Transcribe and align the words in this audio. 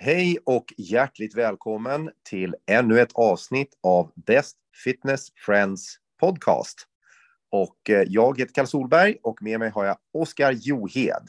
Hej 0.00 0.38
och 0.44 0.64
hjärtligt 0.76 1.36
välkommen 1.36 2.10
till 2.22 2.54
ännu 2.66 3.00
ett 3.00 3.12
avsnitt 3.14 3.78
av 3.82 4.12
Best 4.14 4.56
Fitness 4.84 5.32
Friends 5.34 5.96
Podcast. 6.20 6.78
Och 7.50 7.90
eh, 7.90 8.02
jag 8.06 8.38
heter 8.38 8.54
Kalle 8.54 8.66
Solberg 8.66 9.16
och 9.22 9.42
med 9.42 9.58
mig 9.60 9.70
har 9.70 9.84
jag 9.84 9.96
Oskar 10.12 10.52
Johed. 10.52 11.22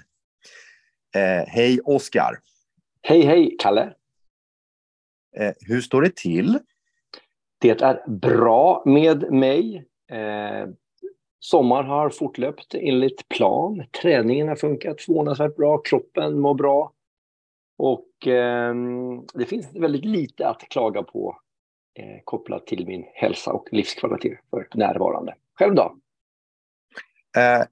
Eh, 1.16 1.48
hej 1.48 1.80
Oskar! 1.86 2.40
Hej 3.02 3.22
hej 3.22 3.56
Kalle! 3.60 3.94
Eh, 5.38 5.54
hur 5.60 5.82
står 5.82 6.02
det 6.02 6.16
till? 6.16 6.60
Det 7.62 7.82
är 7.82 8.10
bra 8.10 8.84
med 8.86 9.32
mig. 9.32 9.86
Eh, 10.12 10.70
sommaren 11.40 11.86
har 11.86 12.10
fortlöpt 12.10 12.76
enligt 12.76 13.30
plan. 13.30 13.84
Träningen 14.02 14.48
har 14.48 14.56
funkat 14.56 15.02
förvånansvärt 15.02 15.56
bra. 15.56 15.78
Kroppen 15.78 16.40
mår 16.40 16.54
bra. 16.54 16.94
Och 17.80 18.28
eh, 18.28 18.76
det 19.34 19.46
finns 19.46 19.76
väldigt 19.76 20.06
lite 20.06 20.48
att 20.48 20.62
klaga 20.70 21.04
på 21.04 21.40
eh, 22.00 22.22
kopplat 22.24 22.68
till 22.68 22.88
min 22.88 23.06
hälsa 23.14 23.52
och 23.52 23.68
livskvalitet 23.72 24.40
för 24.50 24.68
närvarande. 24.74 25.36
Själv 25.60 25.76
då? 25.76 25.96
Eh, 27.38 27.64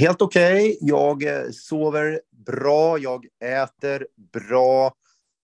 helt 0.00 0.22
okej. 0.22 0.70
Okay. 0.70 0.76
Jag 0.80 1.22
eh, 1.22 1.50
sover 1.50 2.20
bra, 2.46 2.98
jag 2.98 3.26
äter 3.44 4.06
bra 4.32 4.92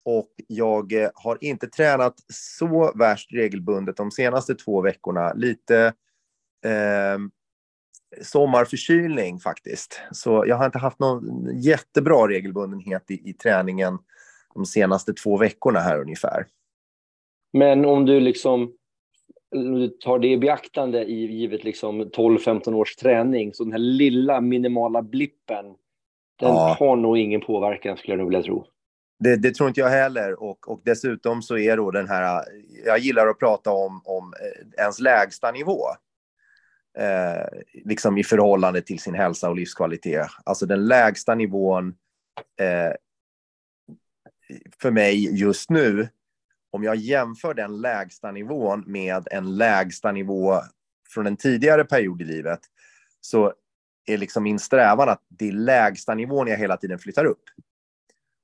och 0.06 0.32
jag 0.48 0.94
eh, 0.94 1.10
har 1.14 1.38
inte 1.42 1.68
tränat 1.68 2.16
så 2.34 2.92
värst 2.96 3.34
regelbundet 3.34 3.98
de 3.98 4.12
senaste 4.12 4.56
två 4.56 4.82
veckorna. 4.82 5.34
Lite 5.34 5.94
eh, 6.66 7.18
sommarförkylning 8.22 9.40
faktiskt. 9.40 10.02
Så 10.12 10.44
jag 10.48 10.56
har 10.56 10.66
inte 10.66 10.78
haft 10.78 11.00
någon 11.00 11.50
jättebra 11.62 12.28
regelbundenhet 12.28 13.12
i, 13.12 13.30
i 13.30 13.34
träningen 13.34 13.98
de 14.54 14.66
senaste 14.66 15.14
två 15.14 15.38
veckorna 15.38 15.80
här 15.80 16.02
ungefär. 16.02 16.46
Men 17.54 17.86
om 17.86 18.06
du 18.06 18.20
liksom 18.20 18.74
du 19.52 19.88
tar 19.88 20.20
det 20.20 20.28
i 20.28 20.38
beaktande 20.38 21.04
i 21.04 21.26
givet 21.26 21.64
liksom 21.64 22.02
12-15 22.02 22.74
års 22.74 22.96
träning, 22.96 23.54
så 23.54 23.64
den 23.64 23.72
här 23.72 23.80
lilla 23.80 24.42
minimala 24.42 25.02
blippen, 25.02 25.66
den 26.40 26.50
ja. 26.50 26.76
har 26.80 26.96
nog 26.96 27.18
ingen 27.18 27.42
påverkan 27.42 27.98
skulle 27.98 28.14
jag 28.14 28.20
nog 28.20 28.28
vilja 28.28 28.44
tro. 28.44 28.66
Det, 29.20 29.36
det, 29.36 29.56
tror 29.56 29.68
inte 29.70 29.80
jag 29.80 29.90
heller. 29.90 30.44
Och, 30.44 30.72
och 30.72 30.82
dessutom 30.86 31.42
så 31.42 31.58
är 31.58 31.78
då 31.78 31.92
den 31.92 32.08
här... 32.08 32.44
Jag 32.86 33.00
gillar 33.00 33.28
att 33.28 33.40
prata 33.40 33.72
om, 33.72 34.02
om 34.06 34.34
eh, 34.34 34.82
ens 34.84 35.00
lägsta 35.00 35.52
nivå. 35.52 35.80
Eh, 37.00 37.46
liksom 37.74 38.18
i 38.18 38.24
förhållande 38.24 38.82
till 38.82 39.00
sin 39.00 39.14
hälsa 39.14 39.50
och 39.50 39.56
livskvalitet. 39.56 40.28
Alltså 40.44 40.66
den 40.66 40.88
lägsta 40.88 41.36
nivån 41.36 41.96
eh, 42.60 42.94
för 44.82 44.92
mig 44.92 45.40
just 45.40 45.70
nu, 45.70 46.10
om 46.72 46.84
jag 46.84 46.96
jämför 46.96 47.54
den 47.54 47.82
lägsta 47.82 48.32
nivån 48.32 48.84
med 48.88 49.28
en 49.32 49.58
lägsta 49.58 50.12
nivå 50.12 50.62
från 51.10 51.28
en 51.28 51.38
tidigare 51.38 51.86
period 51.86 52.22
i 52.22 52.26
livet, 52.26 52.60
så 53.22 53.54
är 54.06 54.18
liksom 54.18 54.44
min 54.44 54.60
strävan 54.60 55.10
att 55.10 55.22
det 55.28 55.48
är 55.48 55.52
lägsta 55.52 56.16
nivån 56.16 56.48
jag 56.48 56.58
hela 56.58 56.78
tiden 56.78 57.00
flyttar 57.00 57.26
upp. 57.26 57.44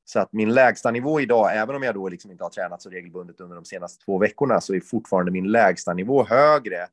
Så 0.06 0.20
att 0.20 0.34
min 0.34 0.54
lägsta 0.54 0.92
nivå 0.92 1.22
idag, 1.22 1.58
även 1.58 1.76
om 1.76 1.84
jag 1.84 1.96
då 1.96 2.10
liksom 2.10 2.32
inte 2.32 2.44
har 2.44 2.50
tränat 2.50 2.82
så 2.82 2.90
regelbundet 2.90 3.40
under 3.40 3.56
de 3.56 3.66
senaste 3.66 4.06
två 4.06 4.18
veckorna, 4.18 4.62
så 4.62 4.74
är 4.74 4.80
fortfarande 4.80 5.32
min 5.32 5.52
lägsta 5.52 5.94
nivå 5.94 6.24
högre 6.24 6.88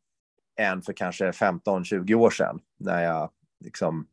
än 0.60 0.82
för 0.82 0.92
kanske 0.92 1.30
15-20 1.30 2.14
år 2.14 2.30
sedan, 2.30 2.60
när 2.78 3.04
jag 3.04 3.30
liksom 3.64 4.06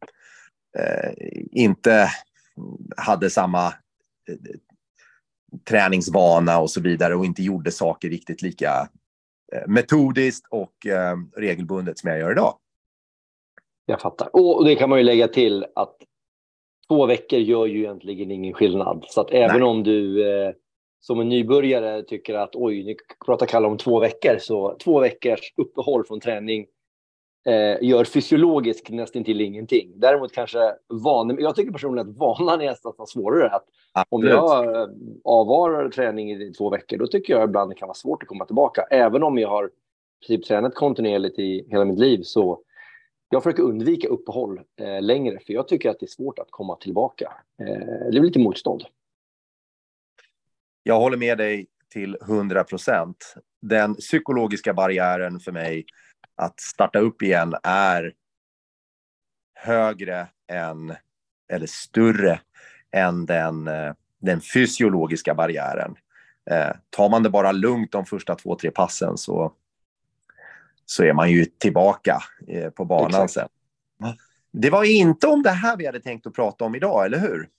eh, 0.79 1.11
inte 1.51 2.09
hade 2.97 3.29
samma 3.29 3.67
eh, 3.67 4.35
träningsvana 5.69 6.59
och 6.59 6.71
så 6.71 6.81
vidare 6.81 7.15
och 7.15 7.25
inte 7.25 7.43
gjorde 7.43 7.71
saker 7.71 8.09
riktigt 8.09 8.41
lika 8.41 8.89
eh, 9.53 9.67
metodiskt 9.67 10.47
och 10.49 10.85
eh, 10.85 11.17
regelbundet 11.35 11.99
som 11.99 12.09
jag 12.09 12.19
gör 12.19 12.31
idag. 12.31 12.57
Jag 13.85 14.01
fattar. 14.01 14.29
Och 14.35 14.65
det 14.65 14.75
kan 14.75 14.89
man 14.89 14.99
ju 14.99 15.03
lägga 15.05 15.27
till 15.27 15.65
att 15.75 15.95
två 16.87 17.05
veckor 17.05 17.39
gör 17.39 17.65
ju 17.65 17.79
egentligen 17.79 18.31
ingen 18.31 18.53
skillnad. 18.53 19.05
Så 19.07 19.21
att 19.21 19.31
även 19.31 19.59
Nej. 19.59 19.69
om 19.69 19.83
du 19.83 20.23
som 21.07 21.19
en 21.19 21.29
nybörjare 21.29 22.03
tycker 22.03 22.33
att 22.35 22.55
oj, 22.55 22.83
nu 22.83 22.95
pratar 23.25 23.45
Kalle 23.45 23.67
om 23.67 23.77
två 23.77 23.99
veckor, 23.99 24.37
så 24.37 24.77
två 24.83 24.99
veckors 24.99 25.53
uppehåll 25.57 26.05
från 26.05 26.19
träning 26.19 26.65
eh, 27.45 27.87
gör 27.87 28.03
fysiologiskt 28.03 28.89
nästan 28.89 29.23
till 29.23 29.41
ingenting. 29.41 29.93
Däremot 29.95 30.31
kanske 30.31 30.59
vanan, 31.03 31.37
jag 31.39 31.55
tycker 31.55 31.71
personligen 31.71 32.09
att 32.09 32.17
vanan 32.17 32.61
är 32.61 32.65
nästan 32.65 33.07
svårare. 33.07 33.49
Att 33.49 33.65
om 34.09 34.23
jag 34.23 34.75
eh, 34.75 34.87
avvarar 35.23 35.89
träning 35.89 36.31
i 36.31 36.53
två 36.53 36.69
veckor, 36.69 36.97
då 36.97 37.07
tycker 37.07 37.33
jag 37.33 37.43
ibland 37.43 37.71
det 37.71 37.75
kan 37.75 37.87
vara 37.87 37.95
svårt 37.95 38.23
att 38.23 38.29
komma 38.29 38.45
tillbaka. 38.45 38.81
Även 38.91 39.23
om 39.23 39.37
jag 39.37 39.49
har 39.49 39.69
typ 40.27 40.45
tränat 40.45 40.75
kontinuerligt 40.75 41.39
i 41.39 41.67
hela 41.69 41.85
mitt 41.85 41.99
liv 41.99 42.21
så 42.23 42.59
jag 43.29 43.43
försöker 43.43 43.63
undvika 43.63 44.07
uppehåll 44.07 44.61
eh, 44.81 45.01
längre, 45.01 45.39
för 45.45 45.53
jag 45.53 45.67
tycker 45.67 45.89
att 45.89 45.99
det 45.99 46.05
är 46.05 46.07
svårt 46.07 46.39
att 46.39 46.51
komma 46.51 46.75
tillbaka. 46.75 47.33
Eh, 47.61 48.05
det 48.05 48.19
blir 48.19 48.21
lite 48.21 48.39
motstånd. 48.39 48.83
Jag 50.87 50.99
håller 50.99 51.17
med 51.17 51.37
dig 51.37 51.67
till 51.89 52.17
100 52.21 52.63
procent. 52.63 53.35
Den 53.61 53.95
psykologiska 53.95 54.73
barriären 54.73 55.39
för 55.39 55.51
mig 55.51 55.85
att 56.35 56.59
starta 56.59 56.99
upp 56.99 57.21
igen 57.21 57.55
är 57.63 58.13
högre 59.53 60.27
än, 60.51 60.95
eller 61.53 61.67
större 61.67 62.39
än 62.91 63.25
den, 63.25 63.67
eh, 63.67 63.93
den 64.21 64.41
fysiologiska 64.41 65.35
barriären. 65.35 65.95
Eh, 66.49 66.75
tar 66.89 67.09
man 67.09 67.23
det 67.23 67.29
bara 67.29 67.51
lugnt 67.51 67.91
de 67.91 68.05
första 68.05 68.35
två, 68.35 68.55
tre 68.55 68.71
passen 68.71 69.17
så, 69.17 69.53
så 70.85 71.03
är 71.03 71.13
man 71.13 71.31
ju 71.31 71.45
tillbaka 71.45 72.23
eh, 72.47 72.69
på 72.69 72.85
banan 72.85 73.23
Exakt. 73.23 73.33
sen. 73.33 73.47
Det 74.51 74.69
var 74.69 74.83
inte 74.83 75.27
om 75.27 75.43
det 75.43 75.49
här 75.49 75.77
vi 75.77 75.85
hade 75.85 75.99
tänkt 75.99 76.27
att 76.27 76.33
prata 76.33 76.65
om 76.65 76.75
idag, 76.75 77.05
eller 77.05 77.19
hur? 77.19 77.49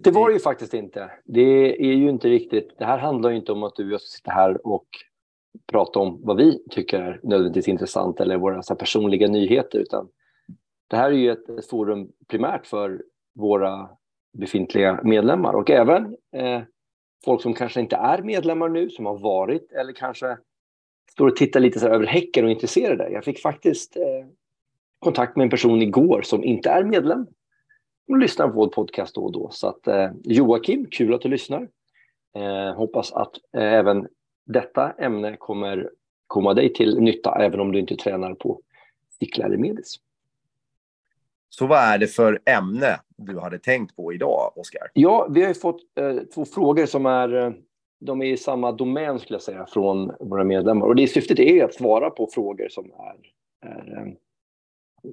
Det 0.00 0.10
var 0.10 0.28
det 0.28 0.34
ju 0.34 0.40
faktiskt 0.40 0.74
inte. 0.74 1.10
Det 1.24 1.80
är 1.80 1.94
ju 1.94 2.08
inte 2.08 2.28
riktigt. 2.28 2.78
Det 2.78 2.84
här 2.84 2.98
handlar 2.98 3.30
ju 3.30 3.36
inte 3.36 3.52
om 3.52 3.62
att 3.62 3.76
du 3.76 3.84
och 3.86 3.92
jag 3.92 4.00
ska 4.00 4.16
sitta 4.16 4.30
här 4.30 4.66
och 4.66 4.86
prata 5.66 5.98
om 5.98 6.20
vad 6.22 6.36
vi 6.36 6.64
tycker 6.70 7.00
är 7.00 7.20
nödvändigtvis 7.22 7.68
intressant 7.68 8.20
eller 8.20 8.36
våra 8.36 8.62
så 8.62 8.74
personliga 8.74 9.28
nyheter, 9.28 9.78
utan 9.78 10.08
det 10.88 10.96
här 10.96 11.10
är 11.10 11.16
ju 11.16 11.30
ett, 11.32 11.70
forum 11.70 12.12
primärt 12.28 12.66
för 12.66 13.02
våra 13.34 13.90
befintliga 14.32 15.00
medlemmar 15.02 15.52
och 15.52 15.70
även 15.70 16.16
eh, 16.36 16.62
folk 17.24 17.42
som 17.42 17.54
kanske 17.54 17.80
inte 17.80 17.96
är 17.96 18.22
medlemmar 18.22 18.68
nu, 18.68 18.90
som 18.90 19.06
har 19.06 19.18
varit 19.18 19.72
eller 19.72 19.92
kanske 19.92 20.38
står 21.10 21.26
och 21.26 21.36
tittar 21.36 21.60
lite 21.60 21.80
så 21.80 21.88
över 21.88 22.06
häcken 22.06 22.44
och 22.44 22.50
är 22.50 22.54
intresserade. 22.54 23.10
Jag 23.10 23.24
fick 23.24 23.38
faktiskt 23.38 23.96
eh, 23.96 24.26
kontakt 24.98 25.36
med 25.36 25.44
en 25.44 25.50
person 25.50 25.82
igår 25.82 26.22
som 26.22 26.44
inte 26.44 26.70
är 26.70 26.84
medlem 26.84 27.26
och 28.08 28.18
lyssnar 28.18 28.48
på 28.48 28.54
vår 28.54 28.68
podcast 28.68 29.14
då 29.14 29.24
och 29.24 29.32
då. 29.32 29.50
Så 29.50 29.68
att 29.68 29.86
eh, 29.86 30.10
Joakim, 30.24 30.86
kul 30.90 31.14
att 31.14 31.20
du 31.20 31.28
lyssnar. 31.28 31.68
Eh, 32.36 32.74
hoppas 32.74 33.12
att 33.12 33.32
eh, 33.56 33.72
även 33.72 34.08
detta 34.46 34.92
ämne 34.92 35.36
kommer 35.36 35.90
komma 36.26 36.54
dig 36.54 36.72
till 36.72 37.00
nytta 37.00 37.38
även 37.40 37.60
om 37.60 37.72
du 37.72 37.78
inte 37.78 37.96
tränar 37.96 38.34
på 38.34 38.60
eller 39.40 39.56
Medis. 39.56 40.00
Så 41.48 41.66
vad 41.66 41.78
är 41.78 41.98
det 41.98 42.06
för 42.06 42.40
ämne 42.44 43.00
du 43.16 43.38
hade 43.38 43.58
tänkt 43.58 43.96
på 43.96 44.12
idag, 44.12 44.52
Oskar? 44.56 44.90
Ja, 44.92 45.26
vi 45.30 45.44
har 45.44 45.54
fått 45.54 45.80
eh, 45.98 46.16
två 46.34 46.44
frågor 46.44 46.86
som 46.86 47.06
är, 47.06 47.34
eh, 47.34 47.52
de 48.00 48.22
är 48.22 48.26
i 48.26 48.36
samma 48.36 48.72
domän 48.72 49.18
skulle 49.18 49.34
jag 49.34 49.42
säga, 49.42 49.66
från 49.66 50.12
våra 50.20 50.44
medlemmar. 50.44 50.86
Och 50.86 50.96
det 50.96 51.08
syftet 51.08 51.38
är 51.38 51.64
att 51.64 51.74
svara 51.74 52.10
på 52.10 52.28
frågor 52.32 52.68
som 52.68 52.84
är, 52.84 53.16
är 53.70 53.98
eh, 53.98 54.12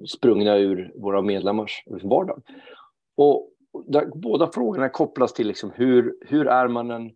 sprungna 0.06 0.56
ur 0.56 0.92
våra 0.94 1.22
medlemmars 1.22 1.84
vardag. 1.86 2.42
Och 3.16 3.50
där, 3.86 4.06
båda 4.14 4.52
frågorna 4.52 4.88
kopplas 4.88 5.32
till 5.32 5.46
liksom 5.46 5.70
hur, 5.74 6.14
hur 6.20 6.46
är 6.46 6.68
man 6.68 6.90
en 6.90 7.12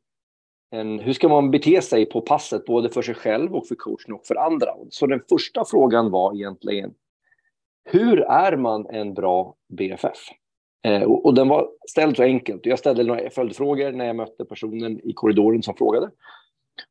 en, 0.74 0.98
hur 0.98 1.12
ska 1.12 1.28
man 1.28 1.50
bete 1.50 1.82
sig 1.82 2.06
på 2.06 2.20
passet, 2.20 2.64
både 2.64 2.90
för 2.90 3.02
sig 3.02 3.14
själv 3.14 3.54
och 3.54 3.66
för 3.66 3.74
coachen 3.74 4.14
och 4.14 4.26
för 4.26 4.34
andra? 4.34 4.74
Så 4.90 5.06
den 5.06 5.20
första 5.28 5.64
frågan 5.64 6.10
var 6.10 6.34
egentligen, 6.34 6.94
hur 7.84 8.20
är 8.20 8.56
man 8.56 8.86
en 8.86 9.14
bra 9.14 9.54
BFF? 9.68 10.18
Eh, 10.84 11.02
och, 11.02 11.26
och, 11.26 11.34
den 11.34 11.48
var 11.48 11.68
ställd 11.88 12.16
så 12.16 12.22
enkelt. 12.22 12.66
Jag 12.66 12.78
ställde 12.78 13.04
några 13.04 13.30
följdfrågor 13.30 13.92
när 13.92 14.04
jag 14.04 14.16
mötte 14.16 14.44
personen 14.44 15.00
i 15.08 15.12
korridoren 15.12 15.62
som 15.62 15.76
frågade. 15.76 16.10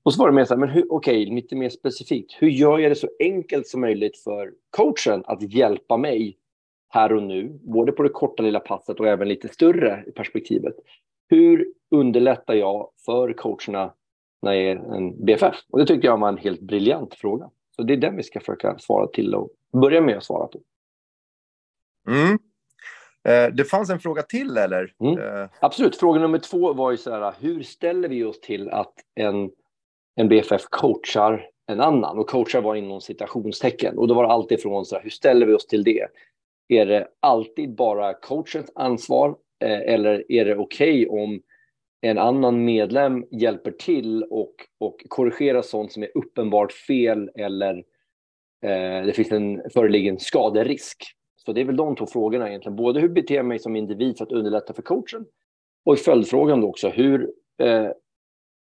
Och 0.04 0.14
så 0.14 0.20
var 0.20 0.28
det 0.28 0.36
mer 0.36 0.46
så 0.46 0.54
här, 0.54 0.60
men 0.60 0.70
okej, 0.70 0.86
okay, 0.90 1.36
lite 1.36 1.56
mer 1.56 1.70
specifikt. 1.70 2.34
Hur 2.40 2.50
gör 2.50 2.80
jag 2.80 2.92
det 2.92 2.96
så 2.96 3.10
enkelt 3.20 3.68
som 3.68 3.82
möjligt 3.82 4.18
för 4.18 4.54
coachen 4.70 5.24
att 5.26 5.54
hjälpa 5.54 5.98
mig 5.98 6.38
här 6.94 7.14
och 7.14 7.24
nu, 7.24 7.60
både 7.62 7.92
på 7.92 8.04
det 8.04 8.10
korta 8.10 8.44
lilla 8.44 8.60
passet 8.60 9.00
och 9.00 9.08
även 9.08 9.28
lite 9.28 9.48
större 9.48 10.04
i 10.08 10.12
perspektivet? 10.12 10.76
Hur 11.30 11.68
underlättar 11.92 12.54
jag 12.54 12.90
för 13.06 13.34
coacherna 13.34 13.94
när 14.42 14.54
jag 14.54 14.64
är 14.64 14.96
en 14.96 15.26
BFF? 15.26 15.56
Och 15.70 15.80
det 15.80 15.86
tycker 15.86 16.08
jag 16.08 16.20
var 16.20 16.30
en 16.30 16.38
helt 16.38 16.62
briljant 16.62 17.16
fråga. 17.16 17.50
Så 17.76 17.84
det 17.84 17.94
är 17.94 17.98
den 17.98 18.16
vi 18.16 18.24
ska 18.24 18.40
försöka 18.40 18.78
svara 18.80 19.08
till 19.08 19.36
och 19.36 19.50
börja 19.82 20.02
med 20.02 20.18
att 20.18 20.24
svara 20.24 20.48
på. 20.48 20.60
Mm. 22.08 22.40
Eh, 23.28 23.56
det 23.56 23.64
fanns 23.64 23.90
en 23.90 24.00
fråga 24.00 24.22
till, 24.22 24.58
eller? 24.58 24.94
Mm. 25.00 25.20
Eh. 25.20 25.50
Absolut. 25.60 25.96
Fråga 25.96 26.20
nummer 26.20 26.40
två 26.40 26.74
var 26.74 26.92
ju 26.92 26.98
så 26.98 27.12
här, 27.12 27.34
hur 27.40 27.64
ställer 27.64 28.10
vi 28.10 28.24
oss 28.24 28.40
till 28.40 28.70
att 28.70 28.94
en, 29.16 29.52
en 30.16 30.28
BFF 30.28 30.66
coachar 30.70 31.50
en 31.68 31.82
annan? 31.82 32.18
Och 32.18 32.30
coachar 32.30 32.62
var 32.62 32.76
inom 32.76 33.02
citationstecken. 33.02 33.98
Och 33.98 34.08
då 34.08 34.14
var 34.14 34.24
det 34.24 34.30
alltid 34.30 34.62
från 34.62 34.86
så 34.86 34.96
här, 34.96 35.04
hur 35.04 35.10
ställer 35.10 35.46
vi 35.46 35.54
oss 35.54 35.68
till 35.68 35.84
det? 35.84 36.08
Är 36.74 36.86
det 36.86 37.08
alltid 37.20 37.76
bara 37.76 38.14
coachens 38.14 38.72
ansvar? 38.76 39.30
Eh, 39.64 39.94
eller 39.94 40.32
är 40.32 40.46
det 40.46 40.56
okej 40.56 41.08
okay 41.08 41.24
om 41.24 41.42
en 42.02 42.18
annan 42.18 42.66
medlem 42.66 43.26
hjälper 43.32 43.72
till 43.72 44.24
och, 44.24 44.54
och 44.80 45.06
korrigerar 45.08 45.62
sånt 45.62 45.92
som 45.92 46.04
är 46.04 46.18
uppenbart 46.18 46.72
fel 46.72 47.32
eller 47.36 47.78
eh, 48.64 49.06
det 49.06 49.14
finns 49.16 49.32
en 49.32 49.62
föreliggande 49.74 50.22
skaderisk? 50.22 51.04
Så 51.36 51.54
det 51.54 51.62
är 51.62 51.66
väl 51.66 51.76
de 51.76 51.96
två 51.96 52.06
frågorna 52.06 52.50
egentligen. 52.50 52.76
Både 52.76 53.00
hur 53.00 53.10
beter 53.10 53.36
jag 53.36 53.46
mig 53.46 53.60
som 53.60 53.76
individ 53.76 54.18
för 54.18 54.26
att 54.26 54.32
underlätta 54.32 54.74
för 54.74 54.82
coachen 54.82 55.26
och 55.86 55.94
i 55.94 55.98
följdfrågan 55.98 56.62
då 56.62 56.70
också 56.70 56.90
hur 56.90 57.32
eh, 57.60 57.88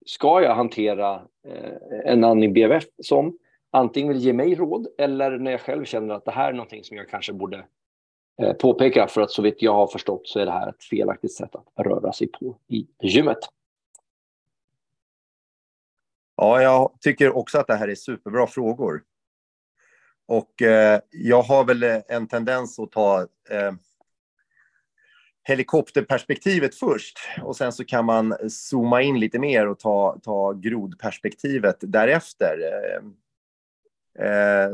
ska 0.06 0.42
jag 0.42 0.56
hantera 0.56 1.22
eh, 1.48 1.72
en 2.06 2.24
annan 2.24 2.44
i 2.44 2.50
BVF 2.50 2.84
som 3.04 3.38
antingen 3.72 4.14
vill 4.14 4.22
ge 4.22 4.34
mig 4.34 4.56
råd 4.56 4.88
eller 4.98 5.38
när 5.38 5.52
jag 5.52 5.62
själv 5.62 5.86
känner 5.86 6.16
att 6.16 6.26
det 6.26 6.32
här 6.32 6.50
är 6.50 6.54
någonting 6.54 6.84
som 6.84 6.98
jag 6.98 7.10
kanske 7.10 7.34
borde 7.34 7.66
Eh, 8.42 8.54
påpeka 8.54 9.08
för 9.08 9.22
att 9.22 9.32
så 9.32 9.42
vitt 9.42 9.62
jag 9.62 9.74
har 9.74 9.88
förstått 9.88 10.28
så 10.28 10.40
är 10.40 10.46
det 10.46 10.52
här 10.52 10.70
ett 10.70 10.84
felaktigt 10.84 11.34
sätt 11.34 11.56
att 11.56 11.86
röra 11.86 12.14
sig 12.14 12.28
på 12.28 12.58
i 12.68 12.88
gymmet. 13.02 13.40
Ja, 16.36 16.62
jag 16.62 16.98
tycker 17.02 17.38
också 17.38 17.58
att 17.60 17.68
det 17.68 17.76
här 17.76 17.88
är 17.88 17.96
superbra 17.96 18.48
frågor. 18.48 19.04
Och 20.28 20.62
eh, 20.62 21.00
jag 21.10 21.42
har 21.42 21.64
väl 21.64 21.84
eh, 21.84 22.00
en 22.08 22.28
tendens 22.28 22.80
att 22.80 22.92
ta 22.92 23.22
eh, 23.50 23.72
helikopterperspektivet 25.44 26.76
först 26.76 27.18
och 27.44 27.56
sen 27.56 27.72
så 27.72 27.86
kan 27.86 28.06
man 28.06 28.36
zooma 28.50 29.02
in 29.02 29.20
lite 29.20 29.40
mer 29.40 29.68
och 29.68 29.80
ta, 29.80 30.20
ta 30.24 30.54
grodperspektivet 30.54 31.78
därefter. 31.80 32.58
Eh, 32.64 33.04
Eh, 34.20 34.64
eh 34.64 34.70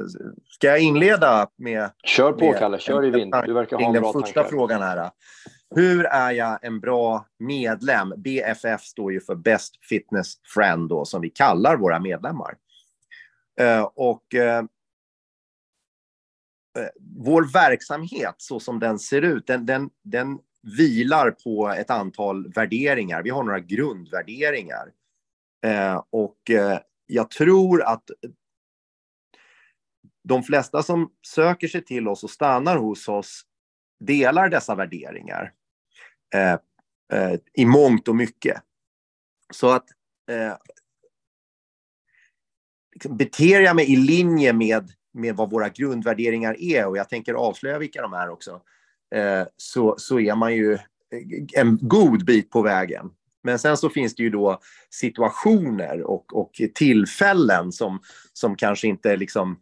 ska 0.49 0.67
jag 0.67 0.79
inleda 0.79 1.47
med... 1.57 1.89
Kör 2.03 2.31
på, 2.31 2.45
med, 2.45 2.59
Kalle. 2.59 2.79
Kör 2.79 3.05
i 3.05 3.09
vind. 3.09 3.35
Du 3.45 3.53
verkar 3.53 3.77
ha 3.77 3.85
en 3.85 3.93
bra 3.93 4.01
den 4.01 4.21
första 4.21 4.33
tankar. 4.33 4.49
frågan 4.49 4.81
här. 4.81 5.11
Hur 5.75 6.05
är 6.05 6.31
jag 6.31 6.65
en 6.65 6.79
bra 6.79 7.25
medlem? 7.39 8.13
BFF 8.17 8.81
står 8.81 9.13
ju 9.13 9.21
för 9.21 9.35
Best 9.35 9.85
Fitness 9.85 10.33
Friend, 10.53 10.89
då, 10.89 11.05
som 11.05 11.21
vi 11.21 11.29
kallar 11.29 11.77
våra 11.77 11.99
medlemmar. 11.99 12.55
Uh, 13.61 13.89
och 13.95 14.23
uh, 14.35 14.67
Eh, 16.77 16.89
vår 17.17 17.53
verksamhet 17.53 18.35
så 18.37 18.59
som 18.59 18.79
den 18.79 18.99
ser 18.99 19.21
ut, 19.21 19.47
den, 19.47 19.65
den, 19.65 19.89
den 20.03 20.39
vilar 20.77 21.31
på 21.31 21.69
ett 21.69 21.89
antal 21.89 22.53
värderingar. 22.53 23.23
Vi 23.23 23.29
har 23.29 23.43
några 23.43 23.59
grundvärderingar. 23.59 24.91
Eh, 25.65 26.03
och 26.09 26.49
eh, 26.49 26.79
jag 27.05 27.29
tror 27.29 27.83
att 27.83 28.03
de 30.23 30.43
flesta 30.43 30.83
som 30.83 31.11
söker 31.27 31.67
sig 31.67 31.85
till 31.85 32.07
oss 32.07 32.23
och 32.23 32.29
stannar 32.29 32.77
hos 32.77 33.07
oss 33.07 33.41
delar 33.99 34.49
dessa 34.49 34.75
värderingar 34.75 35.53
eh, 36.35 36.53
eh 37.13 37.39
i 37.53 37.65
mångt 37.65 38.07
och 38.07 38.15
mycket. 38.15 38.61
Så 39.53 39.69
att 39.69 39.85
eh, 40.29 40.53
liksom 42.93 43.17
beter 43.17 43.61
jag 43.61 43.75
mig 43.75 43.93
i 43.93 43.95
linje 43.95 44.53
med 44.53 44.91
med 45.13 45.35
vad 45.35 45.51
våra 45.51 45.69
grundvärderingar 45.69 46.55
är, 46.59 46.87
och 46.87 46.97
jag 46.97 47.09
tänker 47.09 47.33
avslöja 47.33 47.79
vilka 47.79 48.01
de 48.01 48.13
är 48.13 48.29
också, 48.29 48.61
eh, 49.15 49.43
så, 49.57 49.95
så 49.97 50.19
är 50.19 50.35
man 50.35 50.55
ju 50.55 50.73
eh, 50.73 50.79
en 51.53 51.77
god 51.81 52.25
bit 52.25 52.49
på 52.49 52.61
vägen. 52.61 53.09
Men 53.43 53.59
sen 53.59 53.77
så 53.77 53.89
finns 53.89 54.15
det 54.15 54.23
ju 54.23 54.29
då 54.29 54.59
situationer 54.89 56.01
och, 56.01 56.33
och 56.33 56.51
tillfällen 56.75 57.71
som, 57.71 57.99
som 58.33 58.55
kanske 58.55 58.87
inte 58.87 59.15
liksom 59.15 59.59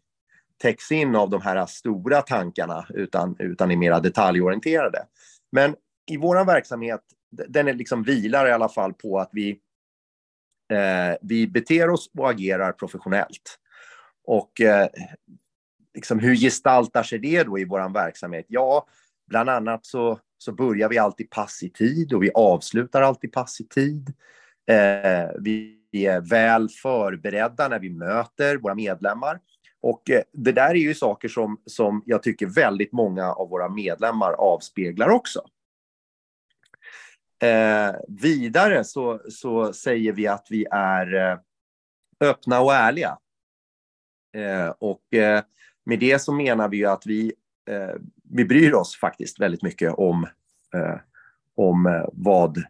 täcks 0.62 0.92
in 0.92 1.16
av 1.16 1.30
de 1.30 1.42
här 1.42 1.66
stora 1.66 2.22
tankarna 2.22 2.86
utan, 2.90 3.36
utan 3.40 3.72
är 3.72 3.76
mera 3.76 4.00
detaljorienterade. 4.00 5.06
Men 5.52 5.76
i 6.12 6.18
vår 6.18 6.46
verksamhet, 6.46 7.02
den 7.30 7.68
är 7.68 7.74
liksom 7.74 8.04
vilar 8.04 8.48
i 8.48 8.52
alla 8.52 8.70
fall 8.70 8.94
på 8.94 9.20
att 9.20 9.30
vi, 9.34 9.50
eh, 10.74 11.18
vi 11.22 11.48
beter 11.48 11.90
oss 11.90 12.12
och 12.18 12.30
agerar 12.30 12.72
professionellt. 12.72 13.60
Och 14.26 14.62
eh, 14.62 14.88
liksom, 15.94 16.20
hur 16.20 16.36
gestaltar 16.36 17.04
sig 17.04 17.20
det 17.20 17.44
då 17.44 17.60
i 17.60 17.66
vår 17.66 17.94
verksamhet? 17.94 18.46
Ja, 18.48 18.88
bland 19.28 19.50
annat 19.50 19.86
så, 19.86 20.20
så 20.38 20.52
börjar 20.52 20.90
vi 20.90 20.98
alltid 20.98 21.30
pass 21.30 21.64
i 21.64 21.70
tid 21.70 22.14
och 22.14 22.24
vi 22.24 22.32
avslutar 22.34 23.02
alltid 23.02 23.32
pass 23.32 23.62
i 23.62 23.68
tid. 23.68 24.14
Eh, 24.70 25.32
vi 25.40 25.78
är 25.92 26.22
väl 26.22 26.70
förberedda 26.70 27.68
när 27.68 27.80
vi 27.80 27.90
möter 27.90 28.58
våra 28.58 28.76
medlemmar. 28.76 29.40
Och 29.82 30.10
eh, 30.10 30.22
det 30.32 30.52
där 30.52 30.70
är 30.70 30.76
ju 30.76 30.94
saker 30.94 31.28
som, 31.28 31.62
som 31.66 32.04
jag 32.06 32.24
tycker 32.24 32.46
väldigt 32.48 32.92
många 32.92 33.34
av 33.34 33.50
våra 33.50 33.70
medlemmar 33.70 34.34
avspeglar 34.34 35.10
också. 35.10 35.42
Eh, 37.44 37.96
vidare 38.08 38.84
så, 38.84 39.22
så 39.30 39.74
säger 39.74 40.14
vi 40.14 40.28
att 40.28 40.48
vi 40.50 40.66
är 40.72 41.16
eh, 41.16 41.38
öppna 42.22 42.62
och 42.62 42.74
ärliga. 42.74 43.18
Eh, 44.36 44.70
och 44.80 45.14
eh, 45.14 45.44
med 45.84 46.00
det 46.00 46.20
så 46.20 46.34
menar 46.34 46.70
vi 46.70 46.78
ju 46.78 46.86
att 46.86 47.06
vi, 47.06 47.34
eh, 47.70 47.96
vi 48.24 48.46
bryr 48.46 48.74
oss 48.74 48.96
faktiskt 48.96 49.40
väldigt 49.40 49.64
mycket 49.64 49.94
om, 49.94 50.28
eh, 50.76 51.00
om 51.56 51.86
eh, 51.86 52.06
vad, 52.14 52.64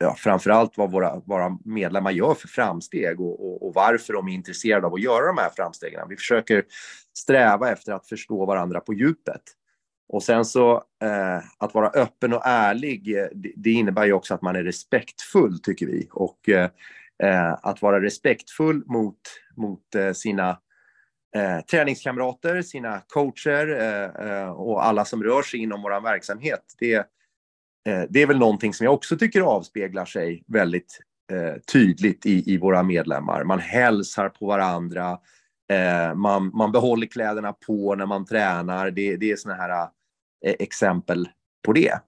ja, 0.00 0.14
framförallt 0.18 0.76
vad 0.76 0.90
våra, 0.90 1.22
våra 1.26 1.58
medlemmar 1.64 2.10
gör 2.10 2.34
för 2.34 2.48
framsteg 2.48 3.20
och, 3.20 3.46
och, 3.46 3.66
och, 3.66 3.74
varför 3.74 4.12
de 4.12 4.28
är 4.28 4.32
intresserade 4.32 4.86
av 4.86 4.94
att 4.94 5.02
göra 5.02 5.26
de 5.26 5.38
här 5.38 5.50
framstegen. 5.56 6.08
Vi 6.08 6.16
försöker 6.16 6.64
sträva 7.18 7.72
efter 7.72 7.92
att 7.92 8.08
förstå 8.08 8.46
varandra 8.46 8.80
på 8.80 8.94
djupet. 8.94 9.42
Och 10.08 10.22
sen 10.22 10.44
så 10.44 10.74
eh, 11.02 11.38
att 11.58 11.74
vara 11.74 11.88
öppen 11.88 12.32
och 12.32 12.42
ärlig, 12.44 13.18
eh, 13.18 13.26
det, 13.32 13.52
det, 13.56 13.70
innebär 13.70 14.04
ju 14.04 14.12
också 14.12 14.34
att 14.34 14.42
man 14.42 14.56
är 14.56 14.62
respektfull, 14.62 15.58
tycker 15.62 15.86
vi. 15.86 16.08
Och 16.12 16.48
eh, 16.48 16.70
eh 17.22 17.52
att 17.62 17.82
vara 17.82 18.02
respektfull 18.02 18.82
mot, 18.86 19.20
mot 19.56 19.94
eh, 19.94 20.12
sina 20.12 20.50
eh, 21.36 21.60
träningskamrater, 21.70 22.62
sina 22.62 23.00
coacher 23.08 23.80
eh, 23.80 24.28
eh 24.28 24.50
och 24.50 24.84
alla 24.84 25.04
som 25.04 25.22
rör 25.22 25.42
sig 25.42 25.60
inom 25.60 25.82
vår 25.82 26.00
verksamhet. 26.00 26.62
Det, 26.78 27.06
eh, 27.88 28.02
det 28.08 28.22
är 28.22 28.26
väl 28.26 28.38
någonting 28.38 28.74
som 28.74 28.84
jag 28.84 28.94
också 28.94 29.16
tycker 29.16 29.40
avspeglar 29.40 30.04
sig 30.04 30.44
väldigt 30.46 31.00
eh, 31.32 31.60
tydligt 31.72 32.26
i, 32.26 32.54
i 32.54 32.58
våra 32.58 32.82
medlemmar. 32.82 33.44
Man 33.44 33.58
hälsar 33.58 34.28
på 34.28 34.46
varandra, 34.46 35.18
eh, 35.70 36.14
man, 36.14 36.50
man 36.54 36.72
behåller 36.72 37.06
kläderna 37.06 37.52
på 37.52 37.94
när 37.94 38.06
man 38.06 38.26
tränar. 38.26 38.90
Det, 38.90 39.16
det 39.16 39.30
är 39.30 39.36
sådana 39.36 39.62
här 39.62 39.88
eh, 40.46 40.54
exempel 40.58 41.28
på 41.62 41.72
det. 41.72 42.00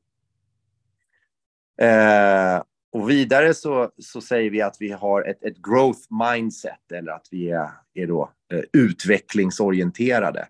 Eh, 1.83 2.63
och 2.93 3.11
vidare 3.11 3.55
så, 3.55 3.91
så 3.99 4.21
säger 4.21 4.51
vi 4.51 4.63
att 4.63 4.77
vi 4.81 4.93
har 4.93 5.23
ett, 5.23 5.45
ett 5.45 5.57
growth 5.57 6.01
mindset 6.33 6.93
eller 6.93 7.13
att 7.13 7.27
vi 7.31 7.51
är, 7.51 7.71
är 7.95 8.07
då, 8.07 8.33
eh, 8.53 8.61
utvecklingsorienterade. 8.73 10.49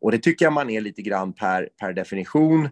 Och 0.00 0.10
det 0.10 0.18
tycker 0.18 0.44
jag 0.44 0.52
man 0.52 0.70
är 0.70 0.80
lite 0.80 1.02
grann 1.02 1.32
per, 1.32 1.68
per 1.80 1.92
definition 1.92 2.68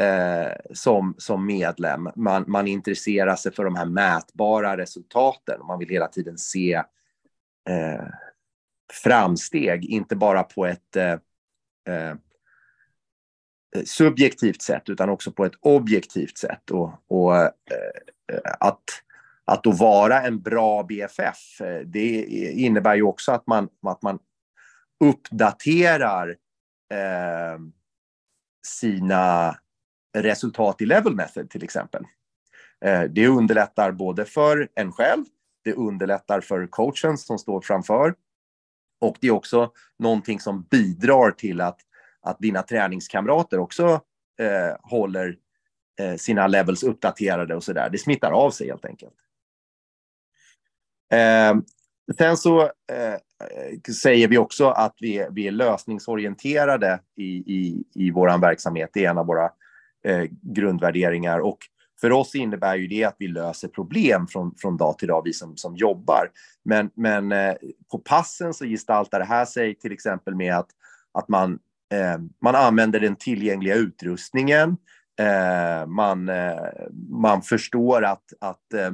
eh, 0.00 0.52
som, 0.72 1.14
som 1.18 1.46
medlem. 1.46 2.08
Man, 2.16 2.44
man 2.46 2.68
intresserar 2.68 3.36
sig 3.36 3.52
för 3.52 3.64
de 3.64 3.76
här 3.76 3.86
mätbara 3.86 4.76
resultaten. 4.76 5.66
Man 5.66 5.78
vill 5.78 5.88
hela 5.88 6.08
tiden 6.08 6.38
se 6.38 6.74
eh, 7.68 8.06
framsteg, 8.92 9.84
inte 9.84 10.16
bara 10.16 10.42
på 10.42 10.66
ett 10.66 10.96
eh, 10.96 11.12
eh 11.88 12.14
subjektivt 13.84 14.62
sätt 14.62 14.88
utan 14.88 15.08
också 15.08 15.32
på 15.32 15.44
ett 15.44 15.54
objektivt 15.60 16.38
sätt. 16.38 16.70
Och, 16.70 16.92
och 17.06 17.36
eh, 17.36 17.50
att, 18.60 18.84
att 19.44 19.62
då 19.62 19.72
vara 19.72 20.22
en 20.22 20.42
bra 20.42 20.82
BFF, 20.82 21.60
eh, 21.60 21.80
det 21.80 22.24
innebär 22.52 22.94
ju 22.94 23.02
också 23.02 23.32
att 23.32 23.46
man, 23.46 23.68
att 23.82 24.02
man 24.02 24.18
uppdaterar 25.04 26.28
eh, 26.92 27.58
sina 28.66 29.56
resultat 30.14 30.80
i 30.80 30.86
level 30.86 31.14
method 31.14 31.50
till 31.50 31.64
exempel. 31.64 32.04
Eh, 32.84 33.02
det 33.02 33.26
underlättar 33.26 33.92
både 33.92 34.24
för 34.24 34.68
en 34.74 34.92
själv, 34.92 35.24
det 35.64 35.72
underlättar 35.72 36.40
för 36.40 36.66
coachen 36.66 37.18
som 37.18 37.38
står 37.38 37.60
framför 37.60 38.14
och 39.02 39.16
det 39.20 39.26
är 39.26 39.30
också 39.30 39.72
någonting 39.98 40.40
som 40.40 40.62
bidrar 40.62 41.30
till 41.30 41.60
att, 41.60 41.80
att 42.20 42.38
dina 42.38 42.62
träningskamrater 42.62 43.58
också 43.58 44.00
eh, 44.38 44.76
håller 44.82 45.36
eh, 46.00 46.16
sina 46.16 46.46
levels 46.46 46.82
uppdaterade 46.82 47.54
och 47.54 47.64
så 47.64 47.72
där. 47.72 47.90
Det 47.90 47.98
smittar 47.98 48.30
av 48.30 48.50
sig 48.50 48.66
helt 48.66 48.84
enkelt. 48.84 49.14
Eh, 51.12 51.54
sen 52.18 52.36
så 52.36 52.62
eh, 52.62 53.92
säger 54.02 54.28
vi 54.28 54.38
också 54.38 54.68
att 54.68 54.96
vi 55.00 55.18
är, 55.18 55.30
vi 55.30 55.46
är 55.46 55.52
lösningsorienterade 55.52 57.00
i, 57.16 57.24
i, 57.26 57.84
i 57.94 58.10
vår 58.10 58.38
verksamhet. 58.38 58.90
Det 58.92 59.04
är 59.04 59.10
en 59.10 59.18
av 59.18 59.26
våra 59.26 59.50
eh, 60.04 60.24
grundvärderingar. 60.42 61.38
Och 61.38 61.58
för 62.00 62.12
oss 62.12 62.34
innebär 62.34 62.76
ju 62.76 62.86
det 62.86 63.04
att 63.04 63.16
vi 63.18 63.28
löser 63.28 63.68
problem 63.68 64.26
från, 64.26 64.54
från 64.58 64.76
dag 64.76 64.98
till 64.98 65.08
dag, 65.08 65.22
vi 65.24 65.32
som, 65.32 65.56
som 65.56 65.76
jobbar. 65.76 66.30
Men, 66.64 66.90
men 66.94 67.32
eh, 67.32 67.54
på 67.90 67.98
passen 67.98 68.54
så 68.54 68.64
gestaltar 68.64 69.18
det 69.18 69.24
här 69.24 69.44
sig 69.44 69.74
till 69.74 69.92
exempel 69.92 70.34
med 70.34 70.56
att, 70.56 70.68
att 71.12 71.28
man, 71.28 71.58
eh, 71.94 72.18
man 72.40 72.54
använder 72.54 73.00
den 73.00 73.16
tillgängliga 73.16 73.74
utrustningen. 73.74 74.76
Eh, 75.20 75.86
man, 75.86 76.28
eh, 76.28 76.70
man 77.08 77.42
förstår 77.42 78.04
att, 78.04 78.24
att 78.40 78.72
eh, 78.74 78.86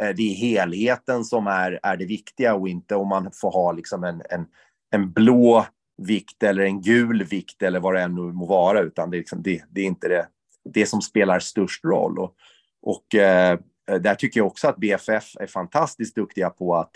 eh 0.00 0.14
det 0.16 0.22
är 0.22 0.34
helheten 0.34 1.24
som 1.24 1.46
är, 1.46 1.80
är 1.82 1.96
det 1.96 2.06
viktiga 2.06 2.54
och 2.54 2.68
inte 2.68 2.94
om 2.94 3.08
man 3.08 3.30
får 3.32 3.50
ha 3.50 3.72
liksom 3.72 4.04
en, 4.04 4.22
en, 4.30 4.46
en 4.90 5.12
blå 5.12 5.66
vikt 5.96 6.42
eller 6.42 6.62
en 6.62 6.80
gul 6.80 7.24
vikt 7.24 7.62
eller 7.62 7.80
vad 7.80 7.94
det 7.94 8.00
än 8.00 8.14
må 8.14 8.46
vara, 8.46 8.80
utan 8.80 9.10
det 9.10 9.16
är, 9.16 9.18
liksom, 9.18 9.42
det, 9.42 9.64
det 9.70 9.80
är 9.80 9.84
inte 9.84 10.08
det, 10.08 10.28
det 10.64 10.86
som 10.86 11.02
spelar 11.02 11.38
störst 11.38 11.84
roll. 11.84 12.18
Och, 12.18 12.34
och 12.82 13.14
eh, 13.14 13.58
där 13.86 14.14
tycker 14.14 14.40
jag 14.40 14.46
också 14.46 14.68
att 14.68 14.76
BFF 14.76 15.36
är 15.40 15.46
fantastiskt 15.46 16.14
duktiga 16.14 16.50
på 16.50 16.76
att, 16.76 16.90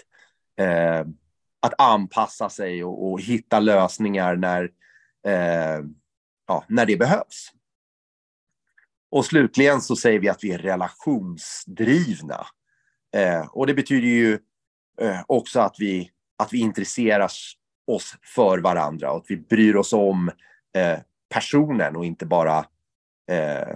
eh, 0.61 1.07
att 1.61 1.81
anpassa 1.81 2.51
sig 2.51 2.85
och, 2.85 3.11
och 3.11 3.21
hitta 3.21 3.61
lösningar 3.61 4.37
när, 4.37 4.63
eh, 5.27 5.85
ja, 6.47 6.65
när 6.69 6.87
det 6.87 6.97
behövs. 6.97 7.53
Och 9.11 9.25
slutligen 9.25 9.81
så 9.81 9.97
säger 9.97 10.21
vi 10.21 10.29
att 10.29 10.45
vi 10.45 10.53
är 10.53 10.59
relationsdrivna. 10.59 12.47
Eh, 13.17 13.47
och 13.47 13.67
det 13.67 13.75
betyder 13.75 14.09
ju 14.09 14.39
eh, 15.01 15.21
också 15.27 15.61
att 15.61 15.75
vi, 15.79 16.11
att 16.37 16.53
vi 16.53 16.59
intresserar 16.59 17.31
oss 17.95 18.15
för 18.23 18.59
varandra 18.59 19.11
och 19.11 19.17
att 19.17 19.31
vi 19.31 19.37
bryr 19.37 19.77
oss 19.77 19.93
om 19.93 20.31
eh, 20.77 20.99
personen 21.29 21.97
och 21.97 22.05
inte 22.05 22.27
bara 22.27 22.65
Eh, 23.31 23.71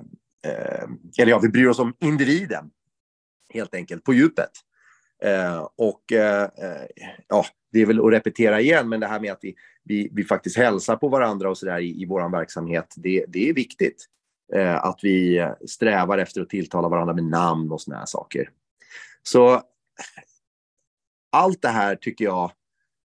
eh, 0.46 0.88
eller 1.18 1.30
ja, 1.30 1.38
vi 1.38 1.48
bryr 1.48 1.66
oss 1.66 1.78
om 1.78 1.94
individen 2.00 2.70
helt 3.48 3.74
enkelt 3.74 4.04
på 4.04 4.14
djupet. 4.14 4.50
Eh, 5.22 5.68
och 5.76 6.12
eh, 6.12 6.42
eh 6.42 6.86
ja, 7.28 7.46
det 7.72 7.80
är 7.80 7.86
väl 7.86 8.00
att 8.00 8.12
repetera 8.12 8.60
igen, 8.60 8.88
men 8.88 9.00
det 9.00 9.06
här 9.06 9.20
med 9.20 9.32
att 9.32 9.38
vi, 9.42 9.54
vi, 9.84 10.08
vi 10.12 10.24
faktiskt 10.24 10.56
hälsar 10.56 10.96
på 10.96 11.08
varandra 11.08 11.50
och 11.50 11.58
så 11.58 11.66
där 11.66 11.78
i, 11.78 12.02
i 12.02 12.06
vår 12.06 12.30
verksamhet, 12.30 12.94
det, 12.96 13.24
det 13.28 13.48
är 13.48 13.54
viktigt. 13.54 14.06
Eh, 14.54 14.84
att 14.84 14.98
vi 15.02 15.48
strävar 15.66 16.18
efter 16.18 16.40
att 16.40 16.50
tilltala 16.50 16.88
varandra 16.88 17.14
med 17.14 17.24
namn 17.24 17.72
och 17.72 17.80
såna 17.80 17.98
här 17.98 18.06
saker. 18.06 18.50
Så 19.22 19.62
allt 21.32 21.62
det 21.62 21.68
här 21.68 21.96
tycker 21.96 22.24
jag 22.24 22.52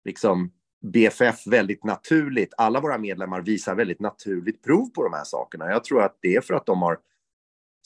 liksom 0.04 0.52
BFF 0.84 1.46
väldigt 1.46 1.84
naturligt, 1.84 2.54
alla 2.56 2.80
våra 2.80 2.98
medlemmar 2.98 3.40
visar 3.40 3.74
väldigt 3.74 4.00
naturligt 4.00 4.62
prov 4.62 4.90
på 4.90 5.02
de 5.02 5.12
här 5.12 5.24
sakerna. 5.24 5.70
Jag 5.70 5.84
tror 5.84 6.02
att 6.02 6.18
det 6.20 6.34
är 6.34 6.40
för 6.40 6.54
att 6.54 6.66
de 6.66 6.82
har 6.82 6.98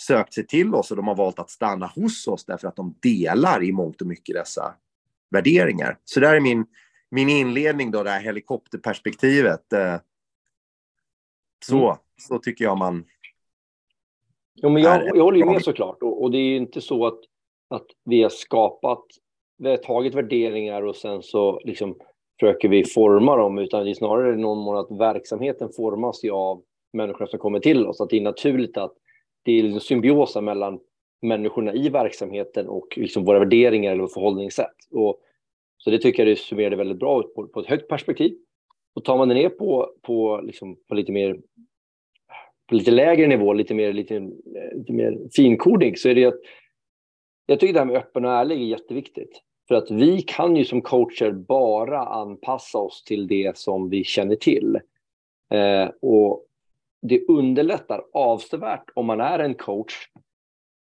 sökt 0.01 0.33
sig 0.33 0.47
till 0.47 0.75
oss 0.75 0.91
och 0.91 0.97
de 0.97 1.09
har 1.09 1.15
valt 1.15 1.39
att 1.39 1.51
stanna 1.51 1.87
hos 1.87 2.27
oss 2.29 2.45
därför 2.45 2.69
att 2.69 2.77
de 2.77 2.95
delar 3.03 3.65
i 3.65 3.73
mångt 3.73 4.01
och 4.01 4.07
mycket 4.07 4.35
dessa 4.35 4.75
värderingar. 5.31 5.99
Så 6.05 6.21
där 6.21 6.35
är 6.35 6.41
min, 6.41 6.67
min 7.11 7.29
inledning 7.29 7.91
då, 7.91 8.03
det 8.03 8.11
här 8.11 8.21
helikopterperspektivet. 8.21 9.73
Eh, 9.73 9.97
så, 11.65 11.87
mm. 11.87 11.97
så 12.17 12.39
tycker 12.39 12.65
jag 12.65 12.79
man... 12.79 13.05
Jo, 14.55 14.69
men 14.69 14.83
jag, 14.83 15.17
jag 15.17 15.25
håller 15.25 15.39
ju 15.39 15.45
med 15.45 15.63
såklart 15.63 16.03
och, 16.03 16.23
och 16.23 16.31
det 16.31 16.39
är 16.39 16.49
ju 16.49 16.57
inte 16.57 16.81
så 16.81 17.07
att, 17.07 17.21
att 17.69 17.87
vi 18.05 18.23
har 18.23 18.31
skapat, 18.31 19.05
vi 19.59 19.71
har 19.71 19.77
tagit 19.77 20.15
värderingar 20.15 20.83
och 20.83 20.97
sen 20.97 21.23
så 21.23 21.61
liksom 21.65 21.99
försöker 22.41 22.69
vi 22.69 22.85
forma 22.85 23.37
dem, 23.37 23.59
utan 23.59 23.85
det 23.85 23.91
är 23.91 23.95
snarare 23.95 24.37
någon 24.37 24.59
mån 24.59 24.77
att 24.77 24.91
verksamheten 24.91 25.69
formas 25.77 26.25
ju 26.25 26.31
av 26.31 26.63
människorna 26.93 27.27
som 27.27 27.39
kommer 27.39 27.61
till 27.61 27.87
oss. 27.87 28.01
Att 28.01 28.11
det 28.11 28.17
är 28.17 28.21
naturligt 28.21 28.77
att 28.77 28.93
det 29.45 29.53
är 29.53 29.63
liksom 29.63 29.81
symbiosa 29.81 30.41
mellan 30.41 30.81
människorna 31.23 31.75
i 31.75 31.89
verksamheten 31.89 32.69
och 32.69 32.99
liksom 32.99 33.25
våra 33.25 33.39
värderingar 33.39 33.93
eller 33.93 34.07
förhållningssätt. 34.07 34.77
Och, 34.91 35.21
så 35.79 35.91
det 35.91 35.99
tycker 35.99 36.27
jag 36.27 36.33
det 36.33 36.41
summerar 36.41 36.71
det 36.71 36.77
väldigt 36.77 36.99
bra 36.99 37.21
ut 37.21 37.35
på, 37.35 37.47
på, 37.49 37.61
ett 37.61 37.67
högt 37.67 37.89
perspektiv. 37.89 38.39
Och 38.95 39.05
tar 39.05 39.19
man 39.19 39.29
det 39.29 39.35
ner 39.35 39.49
på, 39.49 39.91
på, 40.03 40.41
liksom, 40.45 40.77
på 40.89 40.95
lite 40.95 41.13
mer 41.13 41.41
på 42.69 42.75
lite 42.75 42.91
lägre 42.91 43.27
nivå, 43.27 43.53
lite 43.53 43.75
mer, 43.75 43.93
lite, 43.93 44.31
lite 44.73 44.93
mer 44.93 45.19
finkodning, 45.37 45.97
så 45.97 46.09
är 46.09 46.15
det 46.15 46.25
att 46.25 46.41
jag 47.47 47.61
tycker 47.61 47.75
det 47.75 47.81
här 47.81 47.87
med 47.87 47.97
öppen 47.97 48.25
och 48.25 48.33
ärlig 48.33 48.57
är 48.57 48.67
jätteviktigt. 48.67 49.43
För 49.69 49.75
att 49.75 49.91
vi 49.91 50.23
kan 50.23 50.57
ju 50.57 50.65
som 50.65 50.83
coacher 50.83 51.33
bara 51.33 52.05
anpassa 52.05 52.79
oss 52.79 53.05
till 53.05 53.27
det 53.27 53.57
som 53.57 53.89
vi 53.89 54.05
känner 54.05 54.37
till. 54.37 54.81
Eh, 55.51 55.91
och 56.03 56.45
det 57.03 57.27
underlättar 57.29 58.03
avsevärt 58.13 58.91
om 58.95 59.07
man 59.07 59.21
är 59.21 59.39
en 59.39 59.55
coach 59.55 59.95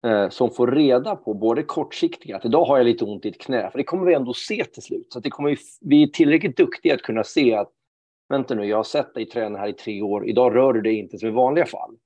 eh, 0.06 0.28
som 0.28 0.50
får 0.50 0.66
reda 0.66 1.16
på 1.16 1.34
både 1.34 1.62
kortsiktiga, 1.62 2.36
att 2.36 2.44
idag 2.44 2.64
har 2.64 2.76
jag 2.76 2.84
lite 2.84 3.04
ont 3.04 3.26
i 3.26 3.28
ett 3.28 3.40
knä, 3.40 3.70
för 3.70 3.78
det 3.78 3.84
kommer 3.84 4.06
vi 4.06 4.14
ändå 4.14 4.34
se 4.34 4.64
till 4.64 4.82
slut. 4.82 5.06
Så 5.12 5.20
det 5.20 5.30
kommer 5.30 5.50
vi, 5.50 5.56
vi 5.80 6.02
är 6.02 6.06
tillräckligt 6.06 6.56
duktiga 6.56 6.94
att 6.94 7.02
kunna 7.02 7.24
se 7.24 7.54
att 7.54 7.72
vänta 8.28 8.54
nu, 8.54 8.64
jag 8.64 8.76
har 8.76 8.84
sett 8.84 9.14
dig 9.14 9.26
träna 9.26 9.58
här 9.58 9.68
i 9.68 9.72
tre 9.72 10.02
år, 10.02 10.28
idag 10.28 10.54
rör 10.54 10.72
du 10.72 10.80
dig 10.80 10.94
inte 10.94 11.18
som 11.18 11.28
i 11.28 11.32
vanliga 11.32 11.66
fall. 11.66 11.96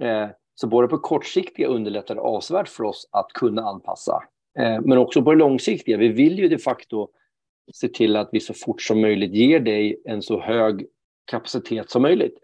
Eh, 0.00 0.28
så 0.54 0.66
både 0.66 0.88
på 0.88 0.98
kortsiktiga 0.98 1.68
underlättar 1.68 2.14
det 2.14 2.20
avsevärt 2.20 2.68
för 2.68 2.84
oss 2.84 3.08
att 3.12 3.32
kunna 3.32 3.62
anpassa 3.62 4.22
Eh, 4.58 4.80
men 4.80 4.98
också 4.98 5.22
på 5.22 5.32
det 5.32 5.38
långsiktiga. 5.38 5.96
Vi 5.96 6.08
vill 6.08 6.38
ju 6.38 6.48
de 6.48 6.58
facto 6.58 7.08
se 7.72 7.88
till 7.88 8.16
att 8.16 8.28
vi 8.32 8.40
så 8.40 8.54
fort 8.54 8.82
som 8.82 9.00
möjligt 9.00 9.34
ger 9.34 9.60
dig 9.60 10.02
en 10.04 10.22
så 10.22 10.40
hög 10.40 10.86
kapacitet 11.24 11.90
som 11.90 12.02
möjligt. 12.02 12.38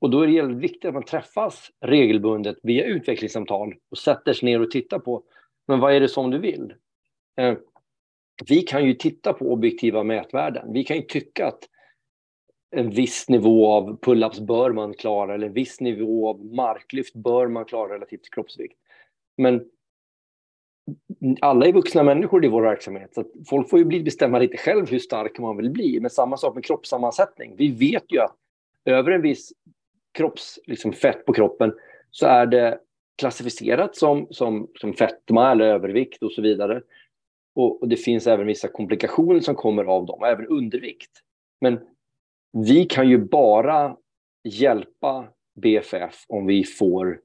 Och 0.00 0.10
då 0.10 0.20
är 0.20 0.26
det 0.26 0.42
väldigt 0.42 0.70
viktigt 0.70 0.84
att 0.84 0.94
man 0.94 1.04
träffas 1.04 1.70
regelbundet 1.80 2.56
via 2.62 2.84
utvecklingssamtal 2.84 3.74
och 3.90 3.98
sätter 3.98 4.32
sig 4.32 4.46
ner 4.46 4.60
och 4.60 4.70
tittar 4.70 4.98
på 4.98 5.22
men 5.70 5.80
vad 5.80 5.94
är 5.94 6.00
det 6.00 6.08
som 6.08 6.30
du 6.30 6.38
vill? 6.38 6.74
Eh, 7.36 7.54
vi 8.48 8.62
kan 8.62 8.84
ju 8.84 8.94
titta 8.94 9.32
på 9.32 9.52
objektiva 9.52 10.02
mätvärden. 10.02 10.72
Vi 10.72 10.84
kan 10.84 10.96
ju 10.96 11.02
tycka 11.02 11.46
att 11.46 11.68
en 12.70 12.90
viss 12.90 13.28
nivå 13.28 13.72
av 13.72 14.00
pull-ups 14.00 14.40
bör 14.40 14.72
man 14.72 14.94
klara 14.94 15.34
eller 15.34 15.46
en 15.46 15.52
viss 15.52 15.80
nivå 15.80 16.28
av 16.28 16.44
marklyft 16.44 17.14
bör 17.14 17.48
man 17.48 17.64
klara 17.64 17.94
relativt 17.94 18.22
till 18.22 18.32
kroppsvikt. 18.32 18.78
Men 19.36 19.64
alla 21.40 21.66
är 21.66 21.72
vuxna 21.72 22.02
människor 22.02 22.44
i 22.44 22.48
vår 22.48 22.62
verksamhet, 22.62 23.14
så 23.14 23.24
folk 23.48 23.70
får 23.70 23.78
ju 23.78 23.84
bli, 23.84 24.02
bestämma 24.02 24.38
lite 24.38 24.56
själv 24.56 24.90
hur 24.90 24.98
stark 24.98 25.38
man 25.38 25.56
vill 25.56 25.70
bli. 25.70 26.00
Men 26.00 26.10
samma 26.10 26.36
sak 26.36 26.54
med 26.54 26.64
kroppssammansättning. 26.64 27.56
Vi 27.56 27.70
vet 27.70 28.04
ju 28.08 28.18
att 28.18 28.36
över 28.84 29.10
en 29.10 29.22
viss 29.22 29.52
kroppsfett 30.12 30.66
liksom 30.66 30.92
på 31.26 31.32
kroppen 31.32 31.72
så 32.10 32.26
är 32.26 32.46
det 32.46 32.78
klassificerat 33.18 33.96
som, 33.96 34.26
som, 34.30 34.68
som 34.74 34.94
fetma 34.94 35.52
eller 35.52 35.64
övervikt 35.64 36.22
och 36.22 36.32
så 36.32 36.42
vidare. 36.42 36.82
Och, 37.54 37.82
och, 37.82 37.88
det 37.88 37.96
finns 37.96 38.26
även 38.26 38.46
vissa 38.46 38.68
komplikationer 38.68 39.40
som 39.40 39.54
kommer 39.54 39.84
av 39.84 40.06
dem, 40.06 40.24
även 40.24 40.46
undervikt. 40.46 41.10
Men 41.60 41.80
vi 42.52 42.84
kan 42.84 43.08
ju 43.08 43.18
bara 43.18 43.96
hjälpa 44.44 45.28
BFF 45.62 46.24
om 46.28 46.46
vi 46.46 46.64
får 46.64 47.20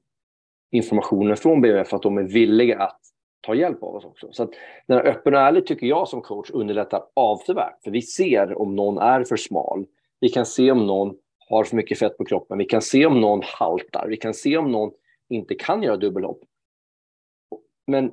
informationen 0.70 1.36
från 1.36 1.60
BFF 1.60 1.94
att 1.94 2.02
de 2.02 2.18
är 2.18 2.22
villiga 2.22 2.78
att 2.78 3.00
ta 3.46 3.54
hjälp 3.54 3.82
av 3.82 3.94
oss 3.94 4.04
också. 4.04 4.28
Så 4.32 4.42
att 4.42 4.50
den 4.86 4.98
här 4.98 5.06
öppen 5.06 5.34
och 5.34 5.40
ärlig 5.40 5.66
tycker 5.66 5.86
jag 5.86 6.08
som 6.08 6.22
coach 6.22 6.50
underlättar 6.50 7.02
avsevärt. 7.14 7.82
För 7.84 7.90
vi 7.90 8.02
ser 8.02 8.58
om 8.58 8.76
någon 8.76 8.98
är 8.98 9.24
för 9.24 9.36
smal. 9.36 9.86
Vi 10.20 10.28
kan 10.28 10.46
se 10.46 10.70
om 10.70 10.86
någon 10.86 11.16
har 11.48 11.64
för 11.64 11.76
mycket 11.76 11.98
fett 11.98 12.18
på 12.18 12.24
kroppen. 12.24 12.58
Vi 12.58 12.64
kan 12.64 12.82
se 12.82 13.06
om 13.06 13.20
någon 13.20 13.40
haltar. 13.44 14.06
Vi 14.08 14.16
kan 14.16 14.34
se 14.34 14.56
om 14.56 14.72
någon 14.72 14.90
inte 15.28 15.54
kan 15.54 15.82
göra 15.82 15.96
dubbelhopp. 15.96 16.40
Men, 17.86 18.12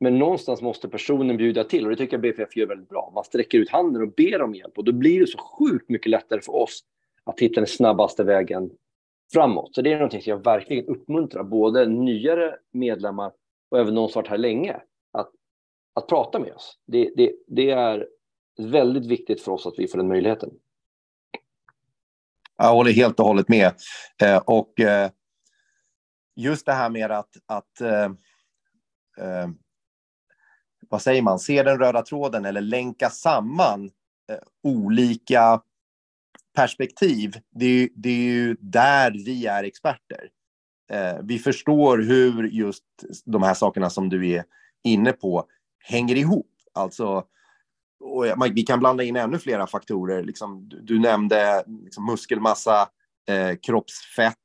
men 0.00 0.18
någonstans 0.18 0.62
måste 0.62 0.88
personen 0.88 1.36
bjuda 1.36 1.64
till 1.64 1.84
och 1.84 1.90
det 1.90 1.96
tycker 1.96 2.14
jag 2.14 2.22
BFF 2.22 2.56
gör 2.56 2.66
väldigt 2.66 2.88
bra. 2.88 3.12
Man 3.14 3.24
sträcker 3.24 3.58
ut 3.58 3.70
handen 3.70 4.02
och 4.02 4.12
ber 4.12 4.42
om 4.42 4.54
hjälp 4.54 4.78
och 4.78 4.84
då 4.84 4.92
blir 4.92 5.20
det 5.20 5.26
så 5.26 5.38
sjukt 5.38 5.88
mycket 5.88 6.10
lättare 6.10 6.40
för 6.40 6.54
oss 6.54 6.80
att 7.24 7.40
hitta 7.40 7.60
den 7.60 7.66
snabbaste 7.66 8.24
vägen 8.24 8.70
framåt. 9.32 9.74
Så 9.74 9.82
det 9.82 9.92
är 9.92 9.96
någonting 9.96 10.22
som 10.22 10.30
jag 10.30 10.44
verkligen 10.44 10.86
uppmuntrar 10.86 11.42
både 11.42 11.86
nyare 11.86 12.56
medlemmar 12.72 13.32
och 13.72 13.78
även 13.78 13.94
de 13.94 14.08
som 14.08 14.20
varit 14.20 14.28
här 14.28 14.38
länge, 14.38 14.80
att, 15.12 15.30
att 15.94 16.06
prata 16.08 16.38
med 16.38 16.52
oss. 16.52 16.78
Det, 16.86 17.12
det, 17.16 17.32
det 17.46 17.70
är 17.70 18.06
väldigt 18.58 19.06
viktigt 19.06 19.42
för 19.42 19.52
oss 19.52 19.66
att 19.66 19.74
vi 19.78 19.88
får 19.88 19.98
den 19.98 20.08
möjligheten. 20.08 20.50
Jag 22.56 22.72
håller 22.72 22.92
helt 22.92 23.20
och 23.20 23.26
hållet 23.26 23.48
med. 23.48 23.72
Eh, 24.22 24.36
och 24.36 24.80
eh, 24.80 25.10
just 26.36 26.66
det 26.66 26.72
här 26.72 26.90
med 26.90 27.10
att, 27.10 27.36
att 27.46 27.80
eh, 27.80 28.04
eh 29.18 29.48
vad 30.88 31.02
säger 31.02 31.22
man, 31.22 31.38
se 31.38 31.62
den 31.62 31.78
röda 31.78 32.02
tråden 32.02 32.44
eller 32.44 32.60
länka 32.60 33.10
samman 33.10 33.84
eh, 34.30 34.38
olika 34.62 35.62
perspektiv. 36.54 37.40
Det 37.50 37.66
är, 37.66 37.88
det 37.94 38.08
är 38.08 38.32
ju 38.32 38.56
där 38.60 39.10
vi 39.10 39.46
är 39.46 39.64
experter 39.64 40.30
Eh, 40.92 41.18
vi 41.22 41.38
förstår 41.38 41.98
hur 41.98 42.48
just 42.48 42.84
de 43.24 43.42
här 43.42 43.54
sakerna 43.54 43.90
som 43.90 44.08
du 44.08 44.30
är 44.30 44.44
inne 44.84 45.12
på 45.12 45.46
hänger 45.78 46.16
ihop. 46.16 46.50
Alltså, 46.74 47.24
och 48.00 48.24
vi 48.52 48.62
kan 48.62 48.78
blanda 48.78 49.04
in 49.04 49.16
ännu 49.16 49.38
flera 49.38 49.66
faktorer. 49.66 50.22
Liksom, 50.22 50.68
du, 50.68 50.80
du 50.80 50.98
nämnde 50.98 51.64
liksom 51.84 52.06
muskelmassa, 52.06 52.88
eh, 53.28 53.56
kroppsfett, 53.62 54.36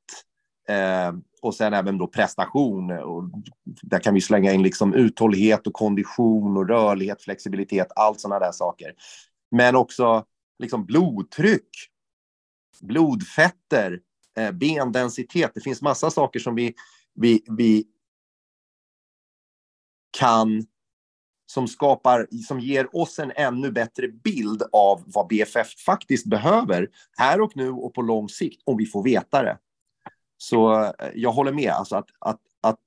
eh, 0.68 1.12
och 1.42 1.54
sen 1.54 1.74
även 1.74 1.98
då 1.98 2.06
prestation. 2.06 2.90
Och 2.90 3.24
där 3.82 3.98
kan 3.98 4.14
vi 4.14 4.20
slänga 4.20 4.52
in 4.52 4.62
liksom 4.62 4.94
uthållighet 4.94 5.66
och 5.66 5.72
kondition 5.72 6.56
och 6.56 6.68
rörlighet, 6.68 7.22
flexibilitet, 7.22 7.88
allt 7.96 8.20
sådana 8.20 8.38
där 8.46 8.52
saker. 8.52 8.92
Men 9.50 9.76
också 9.76 10.24
liksom 10.58 10.86
blodtryck, 10.86 11.70
blodfetter, 12.80 13.92
eh, 13.92 13.98
Eh, 14.38 14.52
bendensitet. 14.52 15.50
Det 15.54 15.60
finns 15.60 15.82
massa 15.82 16.10
saker 16.10 16.40
som 16.40 16.54
vi, 16.54 16.74
vi, 17.14 17.44
vi 17.46 17.86
kan 20.10 20.66
som 21.46 21.68
skapar, 21.68 22.26
som 22.46 22.60
ger 22.60 22.96
oss 22.96 23.18
en 23.18 23.32
ännu 23.36 23.70
bättre 23.70 24.08
bild 24.08 24.62
av 24.72 25.02
vad 25.06 25.28
BFF 25.28 25.74
faktiskt 25.86 26.26
behöver 26.26 26.88
här 27.16 27.40
och 27.40 27.52
nu 27.56 27.70
och 27.70 27.94
på 27.94 28.02
lång 28.02 28.28
sikt 28.28 28.62
om 28.64 28.76
vi 28.76 28.86
får 28.86 29.02
veta 29.02 29.42
det. 29.42 29.58
Så 30.36 30.84
eh, 30.84 31.10
jag 31.14 31.32
håller 31.32 31.52
med, 31.52 31.70
alltså 31.70 31.96
att, 31.96 32.08
att, 32.18 32.40
att 32.60 32.80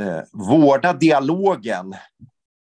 eh, 0.00 0.22
vårda 0.32 0.92
dialogen 0.92 1.94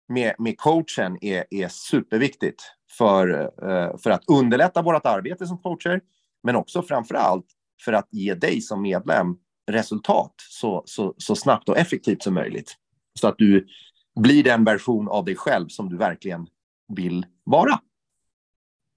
med, 0.09 0.35
med 0.39 0.59
coachen 0.59 1.19
är, 1.21 1.45
är 1.51 1.69
superviktigt 1.69 2.63
för, 2.99 3.51
eh, 3.63 3.97
för 3.97 4.11
att 4.11 4.23
underlätta 4.29 4.83
vårt 4.83 5.07
arbete 5.07 5.47
som 5.47 5.59
coacher, 5.59 6.01
men 6.43 6.57
också 6.57 6.83
framför 6.83 7.15
allt 7.15 7.47
för 7.85 7.93
att 7.93 8.09
ge 8.11 8.35
dig 8.35 8.61
som 8.61 8.83
medlem 8.83 9.37
resultat 9.71 10.35
så, 10.37 10.83
så, 10.87 11.15
så 11.17 11.37
snabbt 11.37 11.69
och 11.69 11.79
effektivt 11.79 12.23
som 12.23 12.35
möjligt. 12.35 12.75
Så 13.21 13.29
att 13.29 13.39
du 13.39 13.67
blir 14.21 14.45
den 14.45 14.65
version 14.65 15.09
av 15.09 15.25
dig 15.25 15.37
själv 15.37 15.69
som 15.69 15.89
du 15.89 15.97
verkligen 15.97 16.47
vill 16.97 17.27
vara. 17.45 17.81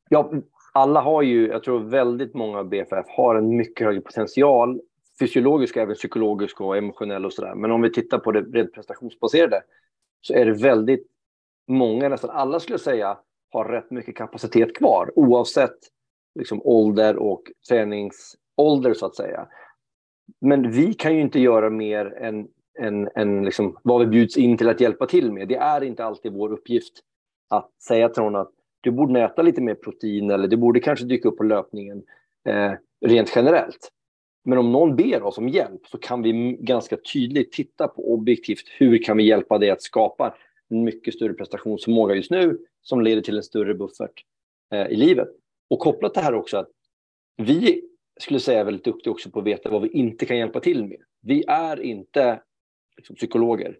Ja, 0.10 0.32
alla 0.74 1.02
har 1.02 1.22
ju, 1.22 1.48
jag 1.48 1.64
tror 1.64 1.80
väldigt 1.80 2.34
många 2.34 2.64
BFF 2.64 3.06
har 3.08 3.36
en 3.36 3.58
mycket 3.58 3.88
högre 3.88 4.02
potential, 4.02 4.82
fysiologisk, 5.20 5.78
även 5.78 5.96
psykologisk 5.96 6.62
och 6.62 6.78
emotionell 6.78 7.26
och 7.26 7.34
sådär. 7.34 7.56
Men 7.56 7.72
om 7.72 7.82
vi 7.82 7.92
tittar 7.92 8.18
på 8.18 8.32
det 8.32 8.42
rent 8.42 8.74
prestationsbaserade 8.74 9.62
så 10.22 10.34
är 10.34 10.46
det 10.46 10.54
väldigt 10.54 11.08
många, 11.68 12.10
nästan 12.10 12.30
alla 12.30 12.60
skulle 12.60 12.74
jag 12.74 12.82
säga, 12.82 13.18
har 13.52 13.66
rätt 13.66 13.92
mycket 13.92 14.16
kapacitet 14.16 14.78
kvar 14.78 15.12
oavsett 15.16 15.78
liksom, 16.40 16.62
ålder 16.64 17.16
och 17.16 17.44
träningsålder 17.70 18.94
så 18.94 19.06
att 19.06 19.16
säga. 19.16 19.48
Men 20.42 20.72
vi 20.72 20.94
kan 20.94 21.16
ju 21.16 21.22
inte 21.22 21.40
göra 21.40 21.70
mer 21.70 22.06
än, 22.06 22.48
än, 22.80 23.10
än 23.16 23.46
liksom, 23.46 23.78
vad 23.84 24.00
vi 24.00 24.06
bjuds 24.06 24.38
in 24.38 24.58
till 24.58 24.70
att 24.70 24.82
hjälpa 24.82 25.06
till 25.06 25.32
med. 25.32 25.48
Det 25.48 25.56
är 25.56 25.84
inte 25.84 26.06
alltid 26.06 26.34
vår 26.34 26.54
uppgift 26.54 26.94
att 27.50 27.72
säga 27.82 28.10
till 28.10 28.24
någon 28.24 28.36
att 28.36 28.52
du 28.82 28.92
borde 28.92 29.22
äta 29.22 29.42
lite 29.42 29.62
mer 29.62 29.76
protein 29.76 30.32
eller 30.32 30.48
du 30.48 30.58
borde 30.58 30.80
kanske 30.80 31.06
dyka 31.06 31.30
upp 31.30 31.38
på 31.38 31.44
löpningen 31.44 32.04
eh, 32.48 32.72
rent 33.06 33.36
generellt. 33.36 33.92
Men 34.46 34.58
om 34.58 34.72
någon 34.72 34.96
ber 34.96 35.24
oss 35.24 35.38
om 35.38 35.50
hjälp 35.50 35.88
så 35.88 35.98
kan 35.98 36.22
vi 36.22 36.58
ganska 36.60 36.98
tydligt 37.14 37.52
titta 37.52 37.88
på 37.88 38.14
objektivt 38.14 38.64
hur 38.80 39.04
kan 39.04 39.18
vi 39.18 39.24
hjälpa 39.24 39.58
dig 39.58 39.70
att 39.70 39.82
skapa 39.82 40.36
en 40.70 40.84
mycket 40.84 41.14
större 41.14 41.34
prestationsförmåga 41.34 42.16
just 42.16 42.32
nu 42.32 42.58
som 42.82 43.02
leder 43.02 43.22
till 43.22 43.38
en 43.38 43.44
större 43.44 43.74
buffert 43.74 44.24
eh, 44.74 44.88
i 44.88 44.96
livet. 44.96 45.30
Och 45.70 45.80
kopplat 45.80 46.14
till 46.14 46.22
det 46.22 46.26
här 46.26 46.34
också 46.34 46.58
att 46.58 46.70
vi 47.38 47.82
skulle 48.20 48.40
säga 48.40 48.60
är 48.60 48.64
väldigt 48.64 48.86
duktiga 48.86 49.12
också 49.12 49.30
på 49.30 49.40
att 49.40 49.46
veta 49.46 49.70
vad 49.70 49.82
vi 49.82 49.90
inte 49.90 50.26
kan 50.26 50.38
hjälpa 50.38 50.60
till 50.60 50.86
med. 50.86 51.02
Vi 51.22 51.44
är 51.48 51.82
inte 51.82 52.42
liksom, 52.98 53.16
psykologer. 53.16 53.78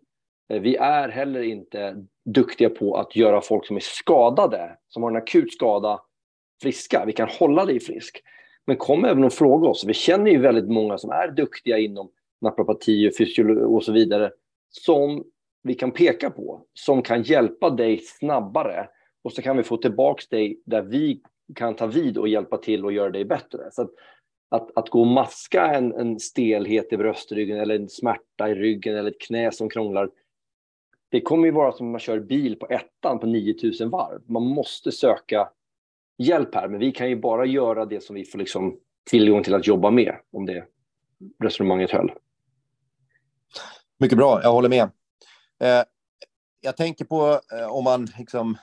Eh, 0.50 0.62
vi 0.62 0.76
är 0.76 1.10
heller 1.10 1.42
inte 1.42 2.06
duktiga 2.26 2.70
på 2.70 2.98
att 2.98 3.16
göra 3.16 3.42
folk 3.42 3.66
som 3.66 3.76
är 3.76 3.82
skadade, 3.82 4.78
som 4.88 5.04
har 5.04 5.10
en 5.10 5.18
akut 5.18 5.54
skada, 5.54 6.02
friska. 6.62 7.04
Vi 7.06 7.14
kan 7.14 7.30
hålla 7.30 7.66
dig 7.66 7.80
frisk. 7.80 8.24
Men 8.66 8.78
kom 8.78 9.06
även 9.06 9.24
och 9.24 9.34
fråga 9.34 9.68
oss. 9.68 9.86
Vi 9.86 9.94
känner 9.94 10.32
ju 10.32 10.38
väldigt 10.38 10.70
många 10.70 10.98
som 10.98 11.12
är 11.12 11.32
duktiga 11.32 11.78
inom 11.78 12.12
naprapati 12.42 13.10
och 13.10 13.18
fysiologi 13.18 13.62
och 13.62 13.84
så 13.84 13.92
vidare 13.92 14.32
som 14.70 15.24
vi 15.68 15.76
kan 15.76 15.92
peka 15.92 16.30
på, 16.30 16.66
som 16.74 17.02
kan 17.02 17.22
hjälpa 17.22 17.70
dig 17.70 17.98
snabbare 17.98 18.90
och 19.24 19.34
så 19.34 19.42
kan 19.42 19.58
vi 19.58 19.64
få 19.64 19.78
tillbaka 19.78 20.24
dig 20.30 20.62
där 20.66 20.82
vi 20.82 21.22
kan 21.56 21.76
ta 21.76 21.88
vid 21.88 22.18
och 22.18 22.28
hjälpa 22.28 22.58
till 22.58 22.86
och 22.86 22.94
göra 22.94 23.10
dig 23.10 23.26
bättre. 23.26 23.60
Så 23.72 23.82
att, 23.82 23.90
att, 24.50 24.78
att 24.78 24.90
gå 24.90 25.02
och 25.02 25.08
maska 25.08 25.66
en, 25.66 25.94
en 25.94 26.20
stelhet 26.20 26.94
i 26.94 26.98
bröstryggen 26.98 27.60
eller 27.60 27.76
en 27.76 27.90
smärta 27.90 28.50
i 28.50 28.56
ryggen 28.56 28.98
eller 28.98 29.12
ett 29.12 29.22
knä 29.22 29.52
som 29.52 29.70
krånglar, 29.70 30.10
det 31.10 31.22
kommer 31.22 31.46
ju 31.46 31.52
vara 31.52 31.72
som 31.72 31.92
man 31.92 32.00
kör 32.00 32.20
bil 32.20 32.60
på 32.60 32.68
ettan 32.68 33.20
på 33.20 33.28
9000 33.28 33.90
varv. 33.90 34.22
Man 34.26 34.44
måste 34.44 34.92
söka 34.92 35.50
hjälp 36.18 36.56
här, 36.56 36.68
men 36.68 36.80
vi 36.80 36.92
kan 36.92 37.10
ju 37.10 37.16
bara 37.16 37.46
göra 37.46 37.86
det 37.86 38.04
som 38.04 38.16
vi 38.16 38.26
får 38.26 38.40
liksom 38.40 38.80
tillgång 39.10 39.44
till 39.44 39.54
att 39.54 39.68
jobba 39.68 39.92
med, 39.92 40.16
om 40.32 40.46
det 40.46 40.66
resonemanget 41.44 41.92
höll. 41.92 42.12
Mycket 44.00 44.18
bra, 44.18 44.40
jag 44.44 44.52
håller 44.52 44.70
med. 44.70 44.90
Eh, 45.64 45.84
jag 46.62 46.78
tänker 46.78 47.06
på 47.06 47.42
eh, 47.52 47.68
om 47.68 47.84
man 47.84 48.08
liksom 48.18 48.58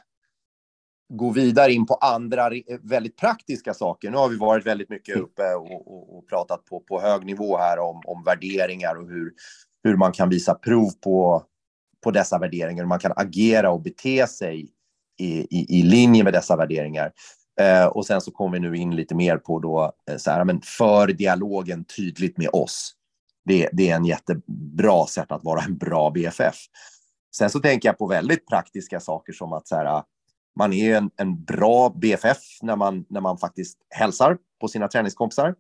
går 1.09 1.33
vidare 1.33 1.73
in 1.73 1.87
på 1.87 1.95
andra 1.95 2.51
väldigt 2.81 3.17
praktiska 3.17 3.75
saker. 3.75 4.11
Nu 4.11 4.17
har 4.17 4.29
vi 4.29 4.37
varit 4.37 4.67
väldigt 4.67 4.91
mycket 4.91 5.17
uppe 5.17 5.55
och, 5.55 5.89
och, 5.89 6.19
och 6.19 6.29
pratat 6.29 6.65
på, 6.65 6.81
på 6.81 7.01
hög 7.01 7.27
nivå 7.27 7.59
här 7.59 7.79
om, 7.79 8.03
om 8.07 8.25
värderingar 8.25 8.95
och 8.95 9.09
hur, 9.09 9.33
hur 9.85 9.97
man 9.97 10.13
kan 10.13 10.29
visa 10.29 10.55
prov 10.55 10.91
på, 11.05 11.45
på 12.05 12.11
dessa 12.11 12.39
värderingar, 12.39 12.83
hur 12.83 12.89
man 12.89 12.99
kan 12.99 13.13
agera 13.17 13.71
och 13.71 13.83
bete 13.83 14.27
sig 14.27 14.69
i, 15.19 15.59
i, 15.59 15.79
i 15.79 15.83
linje 15.83 16.25
med 16.25 16.33
dessa 16.33 16.57
värderingar. 16.57 17.13
Eh, 17.61 17.87
och 17.87 18.07
sen 18.07 18.21
så 18.21 18.31
kommer 18.31 18.53
vi 18.53 18.69
nu 18.69 18.77
in 18.77 18.97
lite 18.97 19.15
mer 19.15 19.37
på 19.37 19.59
då, 19.59 19.93
eh, 20.11 20.17
så 20.17 20.31
här, 20.31 20.45
men 20.45 20.61
för 20.61 21.07
dialogen 21.07 21.85
tydligt 21.85 22.39
med 22.39 22.49
oss. 22.53 22.95
Det, 23.45 23.69
det 23.73 23.91
är 23.91 23.97
en 23.97 24.05
jättebra 24.05 25.07
sätt 25.07 25.33
att 25.33 25.45
vara 25.45 25.63
en 25.63 25.79
bra 25.79 26.11
BFF. 26.11 26.57
Sen 27.37 27.51
så 27.51 27.61
tänker 27.61 27.89
jag 27.89 27.99
på 27.99 28.07
väldigt 28.07 28.49
praktiska 28.49 29.01
saker 29.01 29.33
som 29.33 29.53
att 29.53 29.69
så 29.69 29.77
här, 29.77 30.03
man 30.57 30.73
är 30.73 30.97
en, 30.97 31.11
en 31.17 31.45
bra 31.45 31.91
BFF 31.91 32.39
när 32.63 32.77
man, 32.77 33.05
när 33.09 33.21
man 33.21 33.39
faktiskt 33.39 33.79
hälsar 33.91 34.39
på 34.61 34.69
sina 34.69 34.89
träningskompisar. 34.89 35.55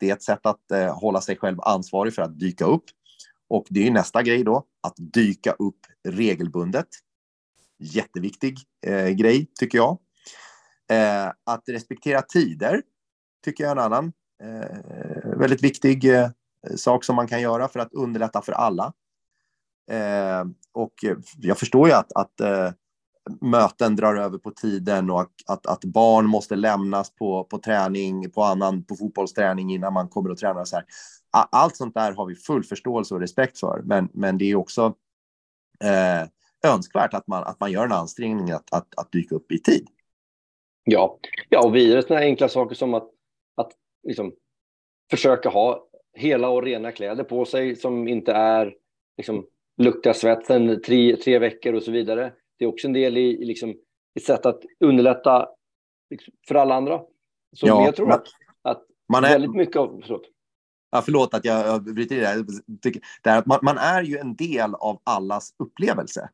Det 0.00 0.10
är 0.10 0.14
ett 0.14 0.22
sätt 0.22 0.46
att 0.46 0.70
eh, 0.70 0.98
hålla 0.98 1.20
sig 1.20 1.36
själv 1.36 1.60
ansvarig 1.60 2.14
för 2.14 2.22
att 2.22 2.38
dyka 2.38 2.64
upp. 2.64 2.84
Och 3.48 3.66
det 3.70 3.86
är 3.86 3.90
nästa 3.90 4.22
grej 4.22 4.44
då, 4.44 4.64
att 4.82 4.94
dyka 4.96 5.52
upp 5.52 5.78
regelbundet. 6.08 6.88
Jätteviktig 7.78 8.58
eh, 8.86 9.08
grej, 9.08 9.46
tycker 9.60 9.78
jag. 9.78 9.98
Eh, 10.90 11.32
att 11.46 11.64
respektera 11.68 12.22
tider 12.22 12.82
tycker 13.44 13.64
jag 13.64 13.70
är 13.70 13.76
en 13.76 13.82
annan 13.82 14.12
eh, 14.42 15.38
väldigt 15.38 15.62
viktig 15.62 16.04
eh, 16.04 16.30
Eh, 16.66 16.76
sak 16.76 17.04
som 17.04 17.16
man 17.16 17.28
kan 17.28 17.40
göra 17.40 17.68
för 17.68 17.80
att 17.80 17.92
underlätta 17.92 18.42
för 18.42 18.52
alla. 18.52 18.92
Eh, 19.90 20.44
och 20.72 20.94
jag 21.38 21.58
förstår 21.58 21.88
ju 21.88 21.94
att, 21.94 22.12
att 22.12 22.40
eh, 22.40 22.70
möten 23.40 23.96
drar 23.96 24.16
över 24.16 24.38
på 24.38 24.50
tiden 24.50 25.10
och 25.10 25.30
att, 25.46 25.66
att 25.66 25.84
barn 25.84 26.26
måste 26.26 26.56
lämnas 26.56 27.14
på, 27.14 27.44
på 27.44 27.58
träning, 27.58 28.30
på 28.30 28.42
annan, 28.42 28.84
på 28.84 28.96
fotbollsträning 28.96 29.72
innan 29.72 29.92
man 29.92 30.08
kommer 30.08 30.30
och 30.30 30.38
tränar. 30.38 30.64
Så 30.64 30.76
här. 30.76 30.84
Allt 31.30 31.76
sånt 31.76 31.94
där 31.94 32.12
har 32.12 32.26
vi 32.26 32.34
full 32.34 32.64
förståelse 32.64 33.14
och 33.14 33.20
respekt 33.20 33.58
för, 33.58 33.82
men, 33.84 34.08
men 34.12 34.38
det 34.38 34.44
är 34.44 34.54
också 34.54 34.94
eh, 35.84 36.28
önskvärt 36.72 37.14
att 37.14 37.26
man, 37.26 37.44
att 37.44 37.60
man 37.60 37.72
gör 37.72 37.84
en 37.84 37.92
ansträngning 37.92 38.50
att, 38.50 38.72
att, 38.72 38.98
att 38.98 39.12
dyka 39.12 39.34
upp 39.34 39.52
i 39.52 39.58
tid. 39.58 39.88
Ja, 40.84 41.18
ja 41.48 41.66
och 41.66 41.74
vidare 41.74 42.02
sådana 42.02 42.20
enkla 42.20 42.48
saker 42.48 42.74
som 42.74 42.94
att, 42.94 43.10
att 43.54 43.72
liksom, 44.02 44.32
försöka 45.10 45.48
ha 45.48 45.87
hela 46.18 46.48
och 46.48 46.62
rena 46.62 46.92
kläder 46.92 47.24
på 47.24 47.44
sig 47.44 47.76
som 47.76 48.08
inte 48.08 48.32
är 48.32 48.74
liksom, 49.16 49.46
luktar 49.76 50.12
svetten 50.12 50.82
tre, 50.82 51.16
tre 51.16 51.38
veckor 51.38 51.74
och 51.74 51.82
så 51.82 51.90
vidare. 51.90 52.32
Det 52.58 52.64
är 52.64 52.68
också 52.68 52.86
en 52.86 52.92
del 52.92 53.16
i, 53.16 53.42
i, 53.42 53.44
liksom, 53.44 53.74
i 54.14 54.20
sätt 54.20 54.46
att 54.46 54.60
underlätta 54.80 55.48
liksom, 56.10 56.34
för 56.48 56.54
alla 56.54 56.74
andra. 56.74 57.00
Så 57.56 57.66
ja, 57.66 57.84
jag 57.84 57.96
tror 57.96 58.06
man, 58.06 58.14
att, 58.14 58.28
att 58.62 58.82
man 59.08 59.24
är, 59.24 59.28
väldigt 59.28 59.54
mycket 59.54 59.76
av... 59.76 60.00
Förlåt. 60.02 60.22
Ja, 60.90 61.02
förlåt 61.04 61.34
att 61.34 61.44
jag 61.44 61.84
bryter 61.84 62.16
i 62.16 62.20
det. 62.20 63.00
det 63.22 63.30
är 63.30 63.38
att 63.38 63.46
man, 63.46 63.58
man, 63.62 63.78
är 63.78 64.02
ju 64.02 64.18
en 64.18 64.36
del 64.36 64.74
av 64.74 65.00
allas 65.04 65.54
upplevelse. 65.58 66.30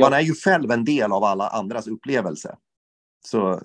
Man 0.00 0.12
ja. 0.12 0.18
är 0.18 0.22
ju 0.22 0.34
själv 0.34 0.70
en 0.70 0.84
del 0.84 1.12
av 1.12 1.24
alla 1.24 1.48
andras 1.48 1.86
upplevelse. 1.86 2.56
Så 3.26 3.60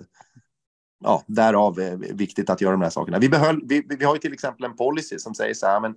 ja, 1.02 1.22
därav 1.26 1.78
är 1.80 1.96
viktigt 2.14 2.50
att 2.50 2.60
göra 2.60 2.72
de 2.72 2.82
här 2.82 2.90
sakerna. 2.90 3.18
Vi, 3.18 3.28
behöll, 3.28 3.60
vi, 3.64 3.86
vi 3.98 4.04
har 4.04 4.14
ju 4.14 4.18
till 4.18 4.32
exempel 4.32 4.64
en 4.64 4.76
policy 4.76 5.18
som 5.18 5.34
säger 5.34 5.54
så 5.54 5.66
här, 5.66 5.80
men 5.80 5.94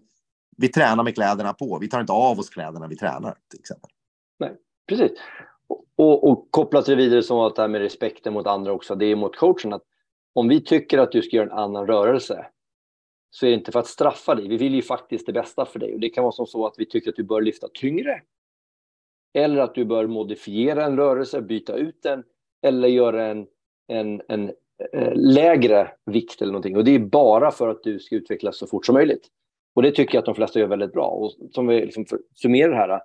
vi 0.58 0.68
tränar 0.68 1.04
med 1.04 1.15
kläderna 1.15 1.54
på. 1.54 1.78
Vi 1.82 1.88
tar 1.88 2.02
inte 2.02 2.13
av 2.13 2.39
oss 2.39 2.50
kläderna 2.50 2.88
vi 2.88 2.96
tränar 2.96 3.38
till 3.50 3.60
exempel. 3.60 3.89
Nej, 4.39 4.56
precis. 4.88 5.12
Och, 5.96 6.30
och 6.30 6.48
kopplat 6.52 6.86
det 6.86 6.96
vidare 6.96 7.24
som 7.24 7.39
att 7.39 7.56
det 7.56 7.62
här 7.62 7.70
med 7.70 7.82
respekten 7.82 8.34
mot 8.34 8.48
andra 8.48 8.74
också, 8.74 8.96
det 8.96 9.06
är 9.06 9.15
mot 9.15 9.36
coachen 9.36 9.74
att 9.74 9.84
om 10.34 10.48
vi 10.48 10.62
tycker 10.62 10.98
att 10.98 11.12
du 11.12 11.22
ska 11.22 11.36
göra 11.36 11.46
en 11.46 11.58
annan 11.58 11.88
rörelse 11.88 12.46
så 13.30 13.46
är 13.46 13.50
det 13.50 13.56
inte 13.56 13.72
för 13.72 13.80
att 13.80 13.88
straffa 13.88 14.36
dig. 14.36 14.48
Vi 14.48 14.58
vill 14.58 14.76
ju 14.76 14.82
faktiskt 14.82 15.26
det 15.26 15.34
bästa 15.34 15.65
för 15.65 15.80
dig 15.80 15.94
och 15.94 16.00
det 16.00 16.10
kan 16.10 16.24
vara 16.24 16.32
som 16.32 16.48
så 16.48 16.68
att 16.68 16.74
vi 16.78 16.86
tycker 16.86 17.10
att 17.10 17.15
du 17.15 17.24
bör 17.24 17.41
lyfta 17.41 17.68
tyngre. 17.74 18.22
Eller 19.34 19.62
att 19.62 19.76
du 19.76 19.86
bör 19.86 20.08
modifiera 20.08 20.86
en 20.86 20.98
rörelse, 20.98 21.41
byta 21.41 21.76
ut 21.76 22.04
den 22.04 22.24
eller 22.62 22.88
göra 22.88 23.26
en, 23.26 23.48
en, 23.88 24.22
en 24.28 24.52
Eh, 24.94 25.12
lägre 25.16 25.92
vikt 26.06 26.42
eller 26.42 26.52
någonting. 26.52 26.78
Och 26.78 26.84
det 26.84 26.96
är 26.96 27.00
bara 27.00 27.52
för 27.52 27.68
att 27.68 27.84
du 27.84 28.00
ska 28.00 28.16
utvecklas 28.16 28.58
så 28.58 28.68
fort 28.68 28.86
som 28.86 28.94
möjligt. 28.94 29.28
Och 29.76 29.82
det 29.82 29.92
tycker 29.92 30.16
jag 30.16 30.20
att 30.20 30.26
de 30.26 30.36
flesta 30.36 30.60
gör 30.60 30.68
väldigt 30.68 30.94
bra. 30.94 31.08
Och 31.08 31.32
som 31.52 31.68
vi 31.68 31.86
liksom 31.86 32.06
summerar 32.36 32.70
det 32.70 32.76
här, 32.76 32.90
eh, 32.90 33.00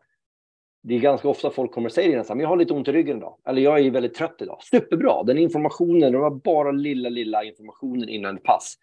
det 0.82 0.94
är 0.94 0.98
ganska 0.98 1.28
ofta 1.28 1.50
folk 1.50 1.72
kommer 1.72 1.88
och 1.88 1.92
säger 1.92 2.16
det, 2.16 2.28
men 2.28 2.40
jag 2.40 2.48
har 2.48 2.56
lite 2.56 2.74
ont 2.74 2.88
i 2.88 2.92
ryggen 2.92 3.16
idag. 3.16 3.36
Eller 3.46 3.62
jag 3.62 3.80
är 3.80 3.90
väldigt 3.90 4.14
trött 4.14 4.36
idag. 4.42 4.58
Superbra, 4.62 5.22
den 5.22 5.38
informationen, 5.38 6.12
den 6.12 6.20
var 6.20 6.30
bara 6.30 6.72
lilla, 6.72 7.08
lilla 7.08 7.44
informationen 7.44 8.08
innan 8.08 8.36
ett 8.36 8.42
pass 8.42 8.76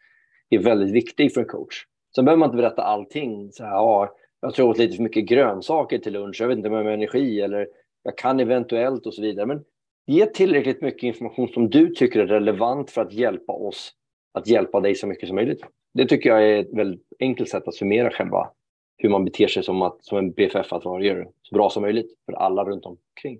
är 0.49 0.59
väldigt 0.59 0.93
viktig 0.93 1.33
för 1.33 1.41
en 1.41 1.47
coach. 1.47 1.85
Sen 2.15 2.25
behöver 2.25 2.39
man 2.39 2.47
inte 2.47 2.57
berätta 2.57 2.81
allting. 2.81 3.51
Så 3.51 3.63
här, 3.63 3.71
ja, 3.71 4.15
jag 4.41 4.53
tror 4.53 4.69
åt 4.69 4.77
lite 4.77 4.95
för 4.95 5.03
mycket 5.03 5.25
grönsaker 5.25 5.97
till 5.97 6.13
lunch, 6.13 6.41
jag 6.41 6.47
vet 6.47 6.57
inte 6.57 6.69
om 6.69 6.75
jag 6.75 6.83
har 6.83 6.91
energi 6.91 7.41
eller 7.41 7.67
jag 8.03 8.17
kan 8.17 8.39
eventuellt 8.39 9.05
och 9.05 9.13
så 9.13 9.21
vidare. 9.21 9.45
Men 9.45 9.63
ge 10.07 10.25
tillräckligt 10.25 10.81
mycket 10.81 11.03
information 11.03 11.47
som 11.47 11.69
du 11.69 11.89
tycker 11.89 12.19
är 12.19 12.27
relevant 12.27 12.91
för 12.91 13.01
att 13.01 13.13
hjälpa 13.13 13.53
oss 13.53 13.93
att 14.33 14.47
hjälpa 14.47 14.79
dig 14.79 14.95
så 14.95 15.07
mycket 15.07 15.27
som 15.27 15.35
möjligt. 15.35 15.61
Det 15.93 16.05
tycker 16.05 16.29
jag 16.29 16.49
är 16.49 16.59
ett 16.59 16.73
väldigt 16.73 17.07
enkelt 17.19 17.49
sätt 17.49 17.67
att 17.67 17.75
summera 17.75 18.11
själva 18.11 18.51
hur 18.97 19.09
man 19.09 19.25
beter 19.25 19.47
sig 19.47 19.63
som, 19.63 19.81
att, 19.81 20.05
som 20.05 20.17
en 20.17 20.31
BFF, 20.31 20.73
att 20.73 20.85
vara, 20.85 21.03
det 21.03 21.27
så 21.41 21.55
bra 21.55 21.69
som 21.69 21.81
möjligt 21.81 22.11
för 22.25 22.33
alla 22.33 22.63
runt 22.63 22.85
omkring. 22.85 23.39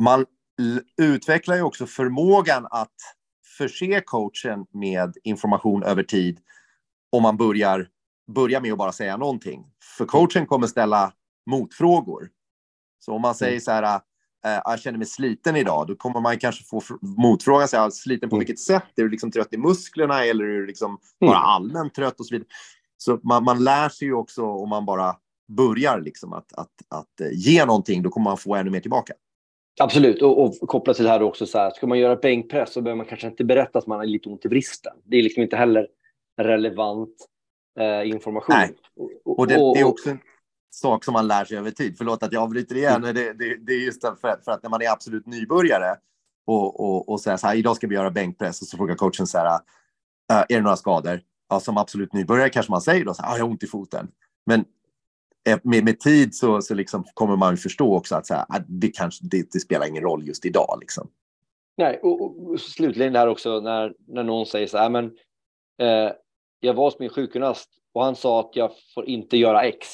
Man 0.00 0.26
utvecklar 1.02 1.56
ju 1.56 1.62
också 1.62 1.86
förmågan 1.86 2.66
att 2.70 2.94
förse 3.58 4.00
coachen 4.00 4.66
med 4.70 5.16
information 5.24 5.82
över 5.82 6.02
tid 6.02 6.40
om 7.10 7.22
man 7.22 7.36
börjar, 7.36 7.88
börjar 8.34 8.60
med 8.60 8.72
att 8.72 8.78
bara 8.78 8.92
säga 8.92 9.16
någonting. 9.16 9.66
För 9.98 10.04
coachen 10.04 10.46
kommer 10.46 10.66
ställa 10.66 11.12
motfrågor. 11.50 12.30
Så 12.98 13.12
om 13.12 13.22
man 13.22 13.34
säger 13.34 13.52
mm. 13.52 13.60
så 13.60 13.70
här, 13.70 14.00
äh, 14.46 14.60
jag 14.64 14.80
känner 14.80 14.98
mig 14.98 15.06
sliten 15.06 15.56
idag, 15.56 15.86
då 15.86 15.94
kommer 15.94 16.20
man 16.20 16.38
kanske 16.38 16.64
få 16.64 16.82
motfrågan, 17.00 17.68
så 17.68 17.76
här, 17.76 17.90
sliten 17.90 18.28
på 18.28 18.36
mm. 18.36 18.46
vilket 18.46 18.60
sätt? 18.60 18.84
Är 18.96 19.02
du 19.02 19.08
liksom 19.08 19.30
trött 19.30 19.52
i 19.52 19.56
musklerna 19.56 20.24
eller 20.24 20.44
är 20.44 20.60
du 20.60 20.66
liksom 20.66 20.98
bara 21.20 21.36
mm. 21.36 21.42
allmänt 21.42 21.94
trött 21.94 22.20
och 22.20 22.26
så 22.26 22.34
vidare? 22.34 22.48
Så 22.96 23.20
man, 23.22 23.44
man 23.44 23.64
lär 23.64 23.88
sig 23.88 24.08
ju 24.08 24.14
också 24.14 24.42
om 24.42 24.68
man 24.68 24.86
bara 24.86 25.16
börjar 25.48 26.00
liksom 26.00 26.32
att, 26.32 26.52
att, 26.52 26.70
att 26.88 27.20
eh, 27.20 27.28
ge 27.32 27.64
någonting, 27.64 28.02
då 28.02 28.10
kommer 28.10 28.24
man 28.24 28.36
få 28.36 28.54
ännu 28.54 28.70
mer 28.70 28.80
tillbaka. 28.80 29.14
Absolut, 29.80 30.22
och, 30.22 30.44
och 30.44 30.68
kopplat 30.68 30.96
till 30.96 31.04
det 31.04 31.10
här 31.10 31.22
också, 31.22 31.46
så 31.46 31.58
här, 31.58 31.70
ska 31.70 31.86
man 31.86 31.98
göra 31.98 32.16
bänkpress 32.16 32.72
så 32.72 32.80
behöver 32.80 32.96
man 32.96 33.06
kanske 33.06 33.26
inte 33.26 33.44
berätta 33.44 33.78
att 33.78 33.86
man 33.86 33.98
har 33.98 34.06
lite 34.06 34.28
ont 34.28 34.44
i 34.44 34.48
vristen. 34.48 34.92
Det 35.04 35.16
är 35.16 35.22
liksom 35.22 35.42
inte 35.42 35.56
heller 35.56 35.88
relevant 36.40 37.14
eh, 37.78 38.08
information. 38.08 38.54
Nej. 38.56 38.74
Och 39.24 39.46
det, 39.46 39.54
det, 39.54 39.80
är 39.80 39.84
också 39.84 40.10
en 40.10 40.18
sak 40.74 41.04
som 41.04 41.12
man 41.12 41.28
lär 41.28 41.44
sig 41.44 41.58
över 41.58 41.70
tid. 41.70 41.94
Förlåt 41.98 42.22
att 42.22 42.32
jag 42.32 42.42
avbryter 42.42 42.76
igen, 42.76 43.04
mm. 43.04 43.14
det, 43.14 43.32
det, 43.32 43.56
det, 43.56 43.72
är 43.72 43.84
just 43.84 44.00
för, 44.00 44.36
för, 44.44 44.52
att 44.52 44.62
när 44.62 44.70
man 44.70 44.82
är 44.82 44.90
absolut 44.90 45.26
nybörjare 45.26 45.96
och, 46.46 46.80
och, 46.80 47.08
och 47.08 47.20
säger 47.20 47.36
så 47.36 47.46
här, 47.46 47.54
idag 47.54 47.76
ska 47.76 47.86
vi 47.86 47.94
göra 47.94 48.10
bänkpress 48.10 48.62
och 48.62 48.68
så 48.68 48.76
frågar 48.76 48.94
coachen 48.94 49.26
så 49.26 49.38
här, 49.38 49.46
äh, 50.30 50.36
är 50.36 50.46
det 50.48 50.60
några 50.60 50.76
skador? 50.76 51.20
Ja, 51.48 51.60
som 51.60 51.78
absolut 51.78 52.12
nybörjare 52.12 52.50
kanske 52.50 52.72
man 52.72 52.80
säger 52.80 53.04
då, 53.04 53.14
så 53.14 53.22
här, 53.22 53.32
ah, 53.32 53.36
jag 53.36 53.44
har 53.44 53.50
ont 53.50 53.62
i 53.62 53.66
foten. 53.66 54.08
Men 54.46 54.64
eh, 55.48 55.58
med, 55.62 55.84
med 55.84 56.00
tid 56.00 56.34
så, 56.34 56.62
så 56.62 56.74
liksom 56.74 57.04
kommer 57.14 57.36
man 57.36 57.56
förstå 57.56 57.96
också 57.96 58.14
att 58.14 58.26
så 58.26 58.34
här, 58.34 58.44
ah, 58.48 58.60
det, 58.68 58.88
kanske, 58.88 59.24
det, 59.26 59.52
det, 59.52 59.60
spelar 59.60 59.86
ingen 59.86 60.02
roll 60.02 60.26
just 60.26 60.46
idag. 60.46 60.78
Liksom. 60.80 61.08
Nej, 61.76 62.00
och, 62.02 62.22
och, 62.22 62.50
och 62.50 62.60
slutligen 62.60 63.12
där 63.12 63.26
också 63.26 63.60
när, 63.60 63.94
när 64.08 64.22
någon 64.22 64.46
säger 64.46 64.66
så 64.66 64.78
här, 64.78 64.90
men 64.90 65.04
eh, 65.78 66.12
jag 66.60 66.74
var 66.74 66.84
hos 66.84 66.98
min 66.98 67.10
sjukgymnast 67.10 67.70
och 67.92 68.04
han 68.04 68.16
sa 68.16 68.40
att 68.40 68.56
jag 68.56 68.70
får 68.94 69.08
inte 69.08 69.36
göra 69.36 69.62
X. 69.62 69.88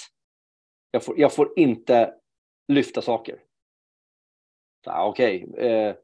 Jag 0.90 1.04
får, 1.04 1.20
jag 1.20 1.34
får 1.34 1.52
inte 1.56 2.14
lyfta 2.68 3.02
saker. 3.02 3.38
Ah, 4.86 5.08
okej. 5.08 5.46
Okay. 5.48 5.66
Eh, 5.66 5.94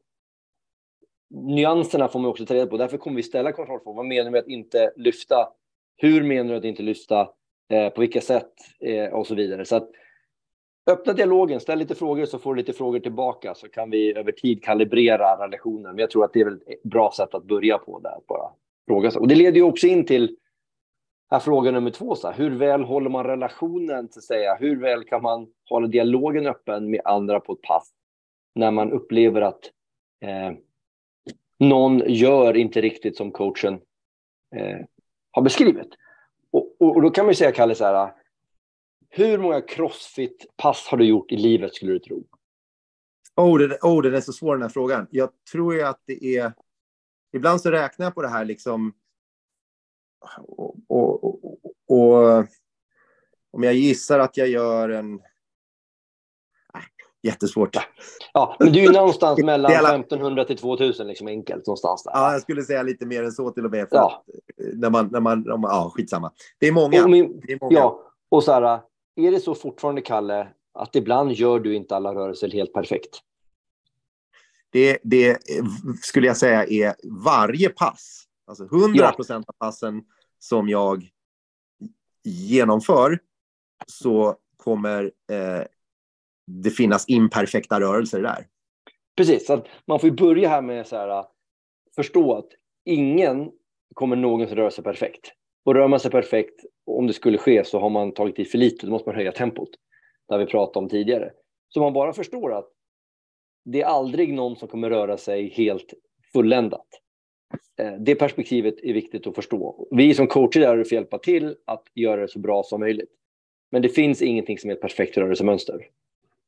nyanserna 1.29 2.07
får 2.07 2.19
man 2.19 2.31
också 2.31 2.45
ta 2.45 2.53
reda 2.53 2.67
på. 2.67 2.77
Därför 2.77 2.97
kommer 2.97 3.15
vi 3.15 3.23
ställa 3.23 3.51
kontrollfrågor. 3.51 3.95
Vad 3.95 4.05
menar 4.05 4.25
du 4.25 4.31
med 4.31 4.39
att 4.39 4.47
inte 4.47 4.93
lyfta? 4.95 5.53
Hur 5.97 6.23
menar 6.23 6.51
du 6.51 6.57
att 6.57 6.63
inte 6.63 6.83
lyfta? 6.83 7.29
Eh, 7.69 7.89
på 7.89 8.01
vilka 8.01 8.21
sätt? 8.21 8.53
Eh, 8.79 9.13
och 9.13 9.27
så 9.27 9.35
vidare. 9.35 9.65
Så 9.65 9.75
att, 9.75 9.89
öppna 10.89 11.13
dialogen, 11.13 11.59
ställ 11.59 11.79
lite 11.79 11.95
frågor 11.95 12.25
så 12.25 12.39
får 12.39 12.55
du 12.55 12.61
lite 12.61 12.73
frågor 12.73 12.99
tillbaka 12.99 13.55
så 13.55 13.69
kan 13.69 13.89
vi 13.89 14.17
över 14.17 14.31
tid 14.31 14.63
kalibrera 14.63 15.45
relationen. 15.47 15.83
Men 15.83 15.97
jag 15.97 16.11
tror 16.11 16.25
att 16.25 16.33
det 16.33 16.41
är 16.41 16.47
ett 16.47 16.83
bra 16.83 17.11
sätt 17.17 17.33
att 17.33 17.43
börja 17.43 17.77
på 17.77 17.99
där. 17.99 18.19
Bara 18.27 18.51
fråga. 18.87 19.11
Och 19.19 19.27
det 19.27 19.35
leder 19.35 19.57
ju 19.57 19.63
också 19.63 19.87
in 19.87 20.05
till 20.05 20.37
här 21.31 21.39
fråga 21.39 21.71
nummer 21.71 21.91
två. 21.91 22.15
Så 22.15 22.27
här, 22.27 22.37
hur 22.37 22.57
väl 22.57 22.83
håller 22.83 23.09
man 23.09 23.23
relationen? 23.23 24.09
Så 24.11 24.21
säga? 24.21 24.55
Hur 24.55 24.81
väl 24.81 25.03
kan 25.03 25.21
man 25.21 25.47
hålla 25.69 25.87
dialogen 25.87 26.47
öppen 26.47 26.91
med 26.91 27.01
andra 27.05 27.39
på 27.39 27.53
ett 27.53 27.61
pass 27.61 27.91
när 28.55 28.71
man 28.71 28.91
upplever 28.91 29.41
att 29.41 29.71
eh, 30.21 30.51
någon 31.59 32.01
gör 32.07 32.57
inte 32.57 32.81
riktigt 32.81 33.17
som 33.17 33.31
coachen 33.31 33.73
eh, 34.55 34.79
har 35.31 35.41
beskrivit. 35.41 35.89
Och, 36.51 36.75
och, 36.79 36.95
och, 36.95 37.01
då 37.01 37.09
kan 37.09 37.25
man 37.25 37.31
ju 37.31 37.35
säga, 37.35 37.51
Kalle, 37.51 37.75
så 37.75 37.85
här, 37.85 38.13
hur 39.09 39.37
många 39.37 39.61
crossfit-pass 39.61 40.87
har 40.87 40.97
du 40.97 41.05
gjort 41.05 41.31
i 41.31 41.37
livet 41.37 41.75
skulle 41.75 41.91
du 41.91 41.99
tro? 41.99 42.23
Oh, 43.35 43.59
det, 43.59 43.77
oh, 43.81 44.01
det 44.01 44.17
är 44.17 44.21
så 44.21 44.33
svår 44.33 44.55
den 44.55 44.61
här 44.61 44.69
frågan. 44.69 45.07
Jag 45.11 45.29
tror 45.51 45.75
ju 45.75 45.81
att 45.81 46.01
det 46.05 46.37
är... 46.37 46.53
Ibland 47.33 47.61
så 47.61 47.71
räknar 47.71 48.05
jag 48.05 48.15
på 48.15 48.21
det 48.21 48.27
här 48.27 48.45
liksom... 48.45 48.93
Och, 50.47 50.75
och, 50.87 51.23
och 51.87 52.45
om 53.51 53.63
jag 53.63 53.73
gissar 53.73 54.19
att 54.19 54.37
jag 54.37 54.47
gör 54.47 54.89
en 54.89 55.19
jättesvårt. 57.25 57.75
Ja, 58.33 58.55
men 58.59 58.73
du 58.73 58.83
är 58.85 58.93
någonstans 58.93 59.39
mellan 59.43 59.71
alla... 59.75 59.89
1500 59.89 60.45
till 60.45 60.57
2000, 60.57 61.07
liksom 61.07 61.27
enkelt 61.27 61.67
någonstans 61.67 62.03
där. 62.03 62.11
Ja, 62.11 62.31
jag 62.31 62.41
skulle 62.41 62.63
säga 62.63 62.83
lite 62.83 63.05
mer 63.05 63.23
än 63.23 63.31
så 63.31 63.51
till 63.51 63.65
och 63.65 63.71
med. 63.71 63.89
För 63.89 63.95
ja. 63.95 64.23
Att, 64.25 64.35
när 64.73 64.89
man, 64.89 65.09
när 65.11 65.19
man, 65.19 65.43
man, 65.47 65.61
ja, 65.61 65.91
skitsamma. 65.95 66.31
Det 66.59 66.67
är 66.67 66.71
många. 66.71 67.07
Min, 67.07 67.41
det 67.47 67.53
är 67.53 67.57
många. 67.61 67.77
Ja, 67.77 68.01
och 68.29 68.43
så 68.43 68.51
här, 68.51 68.81
är 69.15 69.31
det 69.31 69.39
så 69.39 69.55
fortfarande, 69.55 70.01
Kalle, 70.01 70.47
att 70.73 70.95
ibland 70.95 71.31
gör 71.31 71.59
du 71.59 71.75
inte 71.75 71.95
alla 71.95 72.15
rörelser 72.15 72.49
helt 72.49 72.73
perfekt? 72.73 73.19
Det, 74.69 74.97
det 75.03 75.37
skulle 76.01 76.27
jag 76.27 76.37
säga 76.37 76.65
är 76.65 76.95
varje 77.23 77.69
pass. 77.69 78.23
Alltså 78.47 78.63
100 78.63 79.11
procent 79.11 79.45
ja. 79.47 79.53
av 79.53 79.67
passen 79.67 80.03
som 80.49 80.69
jag 80.69 81.09
genomför 82.23 83.19
så 83.87 84.35
kommer 84.57 85.03
eh, 85.03 85.63
det 86.47 86.69
finnas 86.69 87.09
imperfekta 87.09 87.79
rörelser 87.79 88.21
där. 88.21 88.47
Precis, 89.17 89.47
så 89.47 89.65
man 89.87 89.99
får 89.99 90.09
börja 90.09 90.49
här 90.49 90.61
med 90.61 90.87
så 90.87 90.95
här, 90.95 91.09
äh, 91.09 91.25
förstå 91.95 92.37
att 92.37 92.47
ingen 92.85 93.51
kommer 93.93 94.15
någonsin 94.15 94.57
röra 94.57 94.71
sig 94.71 94.83
perfekt. 94.83 95.31
Och 95.65 95.75
rör 95.75 95.87
man 95.87 95.99
sig 95.99 96.11
perfekt, 96.11 96.65
om 96.85 97.07
det 97.07 97.13
skulle 97.13 97.37
ske, 97.37 97.65
så 97.65 97.79
har 97.79 97.89
man 97.89 98.13
tagit 98.13 98.39
i 98.39 98.45
för 98.45 98.57
lite, 98.57 98.85
då 98.85 98.91
måste 98.91 99.09
man 99.09 99.15
höja 99.15 99.31
tempot. 99.31 99.69
Det 100.27 100.33
har 100.33 100.39
vi 100.39 100.45
pratat 100.45 100.77
om 100.77 100.89
tidigare. 100.89 101.31
Så 101.69 101.79
man 101.79 101.93
bara 101.93 102.13
förstår 102.13 102.53
att 102.53 102.71
det 103.65 103.81
är 103.81 103.85
aldrig 103.85 104.33
någon 104.33 104.55
som 104.55 104.67
kommer 104.67 104.89
röra 104.89 105.17
sig 105.17 105.49
helt 105.49 105.93
fulländat. 106.33 106.87
Eh, 107.77 107.93
det 107.99 108.15
perspektivet 108.15 108.83
är 108.83 108.93
viktigt 108.93 109.27
att 109.27 109.35
förstå. 109.35 109.87
Vi 109.91 110.13
som 110.13 110.27
coacher 110.27 110.61
är 110.61 110.75
för 110.75 110.81
att 110.81 110.91
hjälpa 110.91 111.17
till 111.17 111.55
att 111.65 111.83
göra 111.93 112.21
det 112.21 112.27
så 112.27 112.39
bra 112.39 112.63
som 112.63 112.79
möjligt. 112.79 113.11
Men 113.71 113.81
det 113.81 113.89
finns 113.89 114.21
ingenting 114.21 114.57
som 114.57 114.69
är 114.69 114.73
ett 114.73 114.81
perfekt 114.81 115.17
rörelsemönster. 115.17 115.87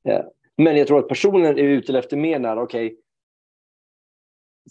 Eh, 0.06 0.22
men 0.58 0.78
jag 0.78 0.88
tror 0.88 1.00
att 1.00 1.08
personen 1.08 1.46
är 1.46 1.64
ute 1.64 2.00
efter 2.00 2.18
mer 2.18 2.40
när, 2.40 2.58
okej, 2.58 2.86
okay, 2.86 2.98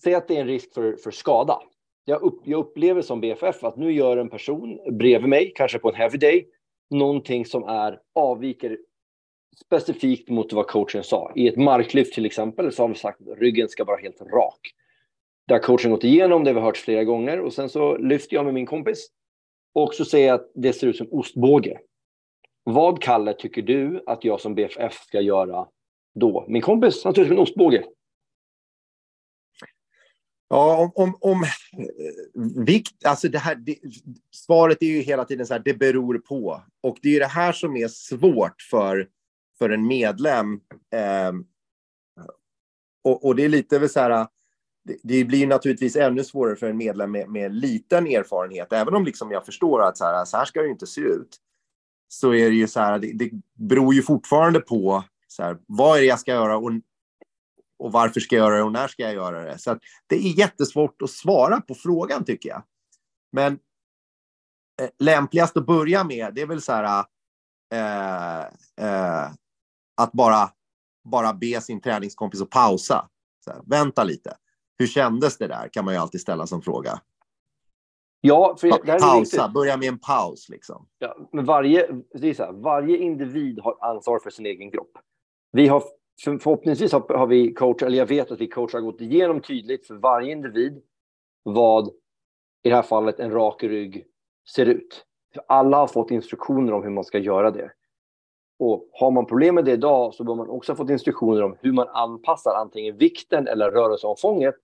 säg 0.03 0.15
att 0.15 0.29
det 0.29 0.37
är 0.37 0.41
en 0.41 0.47
risk 0.47 0.75
för, 0.75 0.97
för 0.97 1.11
skada. 1.11 1.63
Jag, 2.05 2.23
upp, 2.23 2.41
jag 2.45 2.59
upplever 2.59 3.03
som 3.03 3.21
BFF 3.21 3.65
att 3.65 3.77
nu 3.77 3.93
gör 3.93 4.17
en 4.17 4.29
person 4.29 4.81
bredvid 4.99 5.29
mig, 5.29 5.53
kanske 5.55 5.79
på 5.79 5.89
en 5.89 5.95
heavy 5.95 6.19
day, 6.19 6.49
någonting 6.91 7.47
som 7.47 7.65
är 7.65 8.01
avviker 8.15 8.79
specifikt 9.65 10.29
mot 10.29 10.53
vad 10.53 10.67
coachen 10.67 11.05
sa. 11.05 11.33
I 11.35 11.49
ett 11.49 11.57
marklyft 11.57 12.15
till 12.15 12.27
exempel 12.27 12.73
så 12.73 12.83
har 12.83 12.89
vi 12.89 12.95
sagt 12.95 13.21
att 13.21 13.39
ryggen 13.39 13.69
ska 13.69 13.85
vara 13.85 14.01
helt 14.01 14.21
rak 14.21 14.75
där 15.49 15.59
coachen 15.59 15.91
gått 15.91 16.05
igenom, 16.05 16.45
det 16.45 16.51
har 16.51 16.55
vi 16.55 16.61
hört 16.61 16.77
flera 16.77 17.05
gånger 17.05 17.41
och 17.41 17.53
sen 17.53 17.69
så 17.69 17.97
lyfter 17.97 18.37
jag 18.37 18.45
med 18.45 18.55
min 18.55 18.67
kompis 18.67 19.09
och 19.75 19.95
så 19.95 20.05
säger 20.05 20.27
jag 20.27 20.35
att 20.35 20.51
det 20.55 20.73
ser 20.73 20.87
ut 20.87 20.97
som 20.97 21.09
ostbåge. 21.11 21.79
Vad, 22.65 23.03
Kalle, 23.03 23.35
tycker 23.35 23.63
du 23.63 24.03
att 24.07 24.25
jag 24.25 24.41
som 24.41 24.55
BFF 24.55 24.95
ska 24.95 25.21
göra 25.21 25.69
då? 26.15 26.45
Min 26.49 26.63
kompis, 26.63 27.05
han 27.05 27.15
ser 27.15 27.23
ut 27.23 27.29
som 27.29 27.37
en 27.37 27.43
ostbåge. 27.43 27.85
Ja, 30.49 30.93
om, 30.95 31.05
om, 31.05 31.17
om 31.21 31.45
vikt, 32.65 33.07
alltså 33.07 33.29
det 33.29 33.39
här, 33.39 33.55
det, 33.55 33.77
svaret 34.31 34.83
är 34.83 34.87
ju 34.87 35.01
hela 35.01 35.25
tiden 35.25 35.47
så 35.47 35.55
här, 35.55 35.63
det 35.65 35.75
beror 35.75 36.19
på. 36.19 36.63
Och 36.81 36.99
det 37.03 37.17
är 37.17 37.21
det 37.21 37.27
här 37.27 37.53
som 37.53 37.77
är 37.77 37.89
svårt 37.89 38.63
för, 38.71 39.09
för 39.59 39.71
en 39.71 39.87
medlem. 39.87 40.61
Eh, 40.95 41.33
och, 43.05 43.25
och, 43.25 43.37
det 43.37 43.45
är 43.45 43.49
lite 43.49 43.79
väl 43.79 43.89
så 43.89 44.01
här, 44.01 44.27
det, 45.03 45.25
blir 45.25 45.47
naturligtvis 45.47 45.97
ännu 45.97 46.25
svårare 46.25 46.57
för 46.57 46.67
en 46.67 46.77
medlem 46.77 47.11
med, 47.11 47.29
med 47.29 47.55
liten 47.55 48.07
erfarenhet, 48.07 48.73
även 48.73 48.95
om 48.95 49.05
liksom 49.05 49.31
jag 49.31 49.47
förstår 49.47 49.83
att 49.83 49.99
så 49.99 50.05
här, 50.05 50.25
så 50.25 50.37
här 50.37 50.45
ska 50.45 50.63
det 50.63 50.69
inte 50.69 50.87
se 50.87 51.01
ut 51.01 51.37
så 52.09 52.35
är 52.35 52.51
det 52.51 52.57
ju 52.57 52.69
så 52.69 52.81
här, 52.81 52.99
det, 52.99 53.13
det 53.13 53.31
beror 53.55 53.95
ju 53.95 54.03
fortfarande 54.03 54.61
på 54.61 55.05
så 55.29 55.43
här, 55.43 55.59
vad 55.67 55.97
är 55.97 56.01
det 56.01 56.07
jag 56.07 56.21
ska 56.21 56.31
göra 56.33 56.57
och 56.57 56.71
och 57.79 57.93
varför 57.93 58.21
ska 58.21 58.37
jag 58.37 58.45
göra 58.45 58.57
det 58.57 58.63
och 58.63 58.73
när 58.73 58.89
ska 58.89 59.03
jag 59.03 59.15
göra 59.15 59.45
det? 59.45 59.59
Så 59.59 59.79
det 60.07 60.17
är 60.17 60.39
jättesvårt 60.39 61.03
att 61.03 61.11
svara 61.11 61.61
på 61.61 61.75
frågan 61.75 62.25
tycker 62.25 62.49
jag. 62.49 62.63
Men 63.33 63.59
eh, 64.83 64.89
lämpligast 64.99 65.57
att 65.57 65.67
börja 65.67 66.05
med, 66.05 66.35
det 66.35 66.41
är 66.41 66.47
väl 66.47 66.63
så 66.63 66.73
här 66.73 67.05
eh, 67.73 68.41
eh, 68.87 69.31
att 69.97 70.13
bara, 70.13 70.51
bara 71.05 71.33
be 71.33 71.61
sin 71.61 71.81
träningskompis 71.81 72.43
att 72.43 72.51
pausa. 72.51 73.09
Här, 73.47 73.63
vänta 73.67 74.05
lite. 74.05 74.37
Hur 74.79 74.87
kändes 74.87 75.39
det 75.39 75.47
där? 75.47 75.69
Kan 75.73 75.85
man 75.85 75.95
ju 75.95 76.01
alltid 76.01 76.21
ställa 76.21 76.47
som 76.47 76.63
fråga. 76.63 77.01
Ja, 78.21 78.57
för 78.61 78.69
det 78.69 78.93
här 78.93 78.99
Pausa, 78.99 79.45
är 79.45 79.49
börja 79.49 79.77
med 79.77 79.89
en 79.89 79.99
paus. 79.99 80.49
Liksom. 80.49 80.87
Ja, 80.99 81.17
men 81.33 81.45
varje, 81.45 81.87
det 82.15 82.29
är 82.29 82.35
så 82.35 82.45
här, 82.45 82.53
varje 82.53 82.97
individ 82.97 83.61
har 83.61 83.77
ansvar 83.81 84.19
för 84.19 84.31
sin 84.31 84.47
egen 84.47 84.71
kropp. 84.71 84.99
Vi 85.53 85.69
har, 85.69 85.83
förhoppningsvis 86.25 86.93
har, 86.93 87.17
har 87.19 87.27
vi 87.27 87.55
coach, 87.55 87.83
eller 87.83 87.99
jag 87.99 88.07
vet 88.07 88.31
att 88.31 88.41
vi 88.41 88.47
coach 88.47 88.73
har 88.73 88.81
gått 88.81 89.01
igenom 89.01 89.41
tydligt 89.41 89.87
för 89.87 89.95
varje 89.95 90.33
individ 90.33 90.83
vad 91.43 91.89
i 92.63 92.69
det 92.69 92.75
här 92.75 92.83
fallet 92.83 93.21
en 93.21 93.31
rak 93.31 93.63
rygg 93.63 94.07
ser 94.55 94.67
ut. 94.67 95.05
För 95.35 95.43
alla 95.49 95.77
har 95.77 95.87
fått 95.87 96.11
instruktioner 96.11 96.73
om 96.73 96.83
hur 96.83 96.91
man 96.91 97.05
ska 97.05 97.19
göra 97.19 97.51
det. 97.51 97.73
Och 98.59 98.89
har 98.93 99.11
man 99.11 99.27
problem 99.27 99.55
med 99.55 99.65
det 99.65 99.73
idag 99.73 100.15
så 100.15 100.25
bör 100.25 100.35
man 100.35 100.49
också 100.49 100.73
ha 100.73 100.77
fått 100.77 100.91
instruktioner 100.91 101.43
om 101.43 101.57
hur 101.61 101.73
man 101.73 101.89
anpassar 101.89 102.55
antingen 102.55 102.97
vikten 102.97 103.49
eller 103.49 103.71
rörelseomfånget 103.71 104.55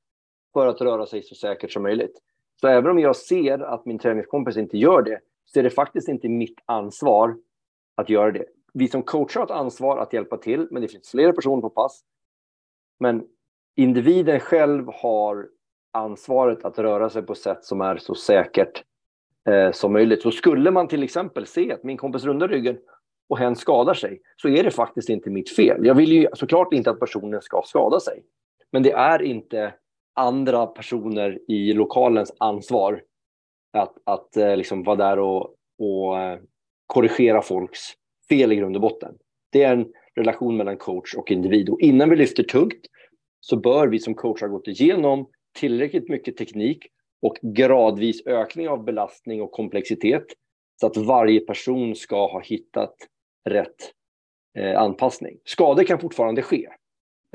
för 0.53 0.67
att 0.67 0.81
röra 0.81 1.07
sig 1.07 1.23
så 1.23 1.35
säkert 1.35 1.73
som 1.73 1.83
möjligt. 1.83 2.19
Så 2.61 2.69
även 2.69 2.91
om 2.91 2.99
jag 2.99 3.17
ser 3.17 3.59
att 3.59 3.87
min 3.87 3.99
träningskompis 3.99 4.57
inte 4.57 4.79
gör 4.79 5.03
det, 5.03 5.21
så 5.45 5.59
är 5.59 5.63
det 5.63 5.71
faktiskt 5.71 6.09
inte 6.09 6.29
mitt 6.29 6.59
ansvar 6.67 7.37
att 7.95 8.09
göra 8.09 8.31
det. 8.31 8.45
Vi 8.75 8.89
som 8.89 9.03
coacher 9.03 9.39
har 9.39 9.45
ett 9.45 9.51
ansvar 9.51 9.99
att 9.99 10.13
hjälpa 10.13 10.37
till, 10.37 10.69
men 10.71 10.83
det 10.83 10.89
finns 10.89 11.11
flera 11.11 11.33
personer 11.33 11.63
på 11.63 11.71
pass. 11.71 12.05
Men 13.01 13.25
individen 13.77 14.41
själv 14.41 14.87
har 14.95 15.49
ansvaret 15.93 16.65
att 16.65 16.79
röra 16.79 17.11
sig 17.11 17.23
på 17.23 17.35
sätt 17.35 17.65
som 17.65 17.81
är 17.81 17.97
så 17.97 18.15
säkert 18.15 18.85
eh, 19.49 19.73
som 19.73 19.93
möjligt. 19.93 20.23
Så 20.23 20.31
skulle 20.31 20.71
man 20.71 20.89
till 20.89 21.03
exempel 21.03 21.47
se 21.47 21.73
att 21.73 21.83
min 21.83 21.97
kompis 21.97 22.25
rundar 22.25 22.49
ryggen 22.49 22.79
och 23.29 23.39
hen 23.39 23.57
skadar 23.57 23.95
sig, 23.95 24.21
så 24.37 24.49
är 24.49 24.65
det 24.65 24.71
faktiskt 24.71 25.09
inte 25.09 25.31
mitt 25.31 25.51
fel. 25.51 25.87
Jag 25.87 25.95
vill 25.95 26.13
ju 26.13 26.29
såklart 26.35 26.73
inte 26.73 26.91
att 26.91 27.01
personen 27.01 27.43
ska 27.43 27.63
skada 27.67 28.01
sig. 28.01 28.23
Men 28.71 28.83
det 28.83 28.93
är 28.93 29.23
inte 29.23 29.75
andra 30.15 30.67
personer 30.67 31.39
i 31.49 31.73
lokalens 31.73 32.35
ansvar 32.39 33.03
att, 33.73 33.95
att 34.05 34.37
eh, 34.37 34.57
liksom 34.57 34.83
vara 34.83 34.97
där 34.97 35.19
och, 35.19 35.55
och 35.79 36.21
eh, 36.21 36.39
korrigera 36.87 37.43
folks 37.43 37.79
fel 38.29 38.53
i 38.53 38.57
grund 38.57 38.77
och 38.77 38.83
botten. 38.83 39.15
Det 39.53 39.63
är 39.63 39.73
en 39.73 39.87
relation 40.15 40.57
mellan 40.57 40.77
coach 40.77 41.15
och 41.15 41.31
individ. 41.31 41.69
Och 41.69 41.81
innan 41.81 42.11
vi 42.11 42.17
lyfter 42.17 42.43
tungt 42.43 42.87
så 43.41 43.57
bör 43.57 43.89
vi 43.89 43.99
som 43.99 44.15
coach 44.15 44.41
ha 44.41 44.49
gått 44.49 44.69
igenom 44.69 45.29
tillräckligt 45.59 46.09
mycket 46.09 46.37
teknik 46.37 46.87
och 47.23 47.37
gradvis 47.43 48.27
ökning 48.27 48.69
av 48.69 48.85
belastning 48.85 49.43
och 49.43 49.53
komplexitet 49.53 50.27
så 50.81 50.87
att 50.87 50.97
varje 50.97 51.41
person 51.41 51.95
ska 51.95 52.27
ha 52.27 52.43
hittat 52.45 52.95
rätt 53.49 53.93
eh, 54.59 54.81
anpassning. 54.81 55.39
Skador 55.45 55.85
kan 55.85 55.99
fortfarande 55.99 56.43
ske. 56.43 56.69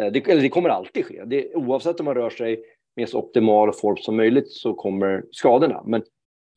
Eh, 0.02 0.12
det, 0.12 0.28
eller 0.28 0.42
det 0.42 0.50
kommer 0.50 0.70
alltid 0.70 1.06
ske. 1.06 1.24
Det, 1.26 1.56
oavsett 1.56 2.00
om 2.00 2.06
man 2.06 2.16
rör 2.16 2.30
sig 2.30 2.64
med 2.96 3.10
så 3.10 3.20
optimal 3.20 3.74
form 3.74 3.98
som 3.98 4.18
möjligt 4.18 4.52
så 4.52 4.74
kommer 4.74 5.26
skadorna. 5.32 5.84
Men 5.86 6.04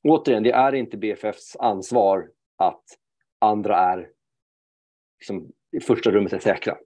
återigen, 0.09 0.43
det 0.43 0.51
är 0.51 0.75
inte 0.75 0.97
BFFs 0.97 1.57
ansvar 1.57 2.29
att 2.57 2.85
andra 3.39 3.77
är 3.77 4.09
liksom, 5.19 5.53
i 5.77 5.81
första 5.81 6.11
rummet 6.11 6.33
är 6.33 6.39
säkra. 6.39 6.77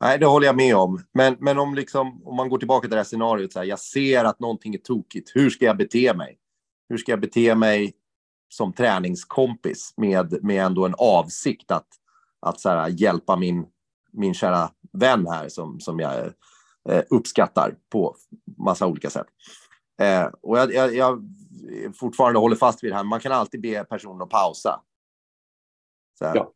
Nej, 0.00 0.18
det 0.18 0.26
håller 0.26 0.46
jag 0.46 0.56
med 0.56 0.76
om. 0.76 1.04
Men, 1.12 1.36
men 1.40 1.58
om, 1.58 1.74
liksom, 1.74 2.26
om 2.26 2.36
man 2.36 2.48
går 2.48 2.58
tillbaka 2.58 2.82
till 2.82 2.90
det 2.90 2.96
här 2.96 3.04
scenariot, 3.04 3.52
så 3.52 3.58
här, 3.58 3.66
jag 3.66 3.78
ser 3.78 4.24
att 4.24 4.40
någonting 4.40 4.74
är 4.74 4.78
tokigt. 4.78 5.32
Hur 5.34 5.50
ska 5.50 5.64
jag 5.64 5.76
bete 5.76 6.14
mig? 6.14 6.38
Hur 6.88 6.96
ska 6.96 7.12
jag 7.12 7.20
bete 7.20 7.54
mig 7.54 7.94
som 8.48 8.72
träningskompis 8.72 9.94
med, 9.96 10.44
med 10.44 10.64
ändå 10.64 10.86
en 10.86 10.94
avsikt 10.98 11.70
att, 11.70 11.88
att 12.40 12.60
så 12.60 12.68
här, 12.68 12.88
hjälpa 12.88 13.36
min, 13.36 13.66
min 14.12 14.34
kära 14.34 14.70
vän 14.92 15.26
här 15.26 15.48
som, 15.48 15.80
som 15.80 16.00
jag 16.00 16.26
eh, 16.88 17.02
uppskattar 17.10 17.74
på 17.92 18.16
massa 18.58 18.86
olika 18.86 19.10
sätt. 19.10 19.26
Eh, 20.00 20.26
och 20.42 20.58
jag, 20.58 20.74
jag, 20.74 20.94
jag, 20.94 21.22
fortfarande 21.94 22.38
håller 22.38 22.56
fast 22.56 22.84
vid 22.84 22.92
det 22.92 22.96
här, 22.96 23.04
man 23.04 23.20
kan 23.20 23.32
alltid 23.32 23.60
be 23.60 23.84
personen 23.84 24.22
att 24.22 24.30
pausa. 24.30 24.80
Ja. 26.20 26.52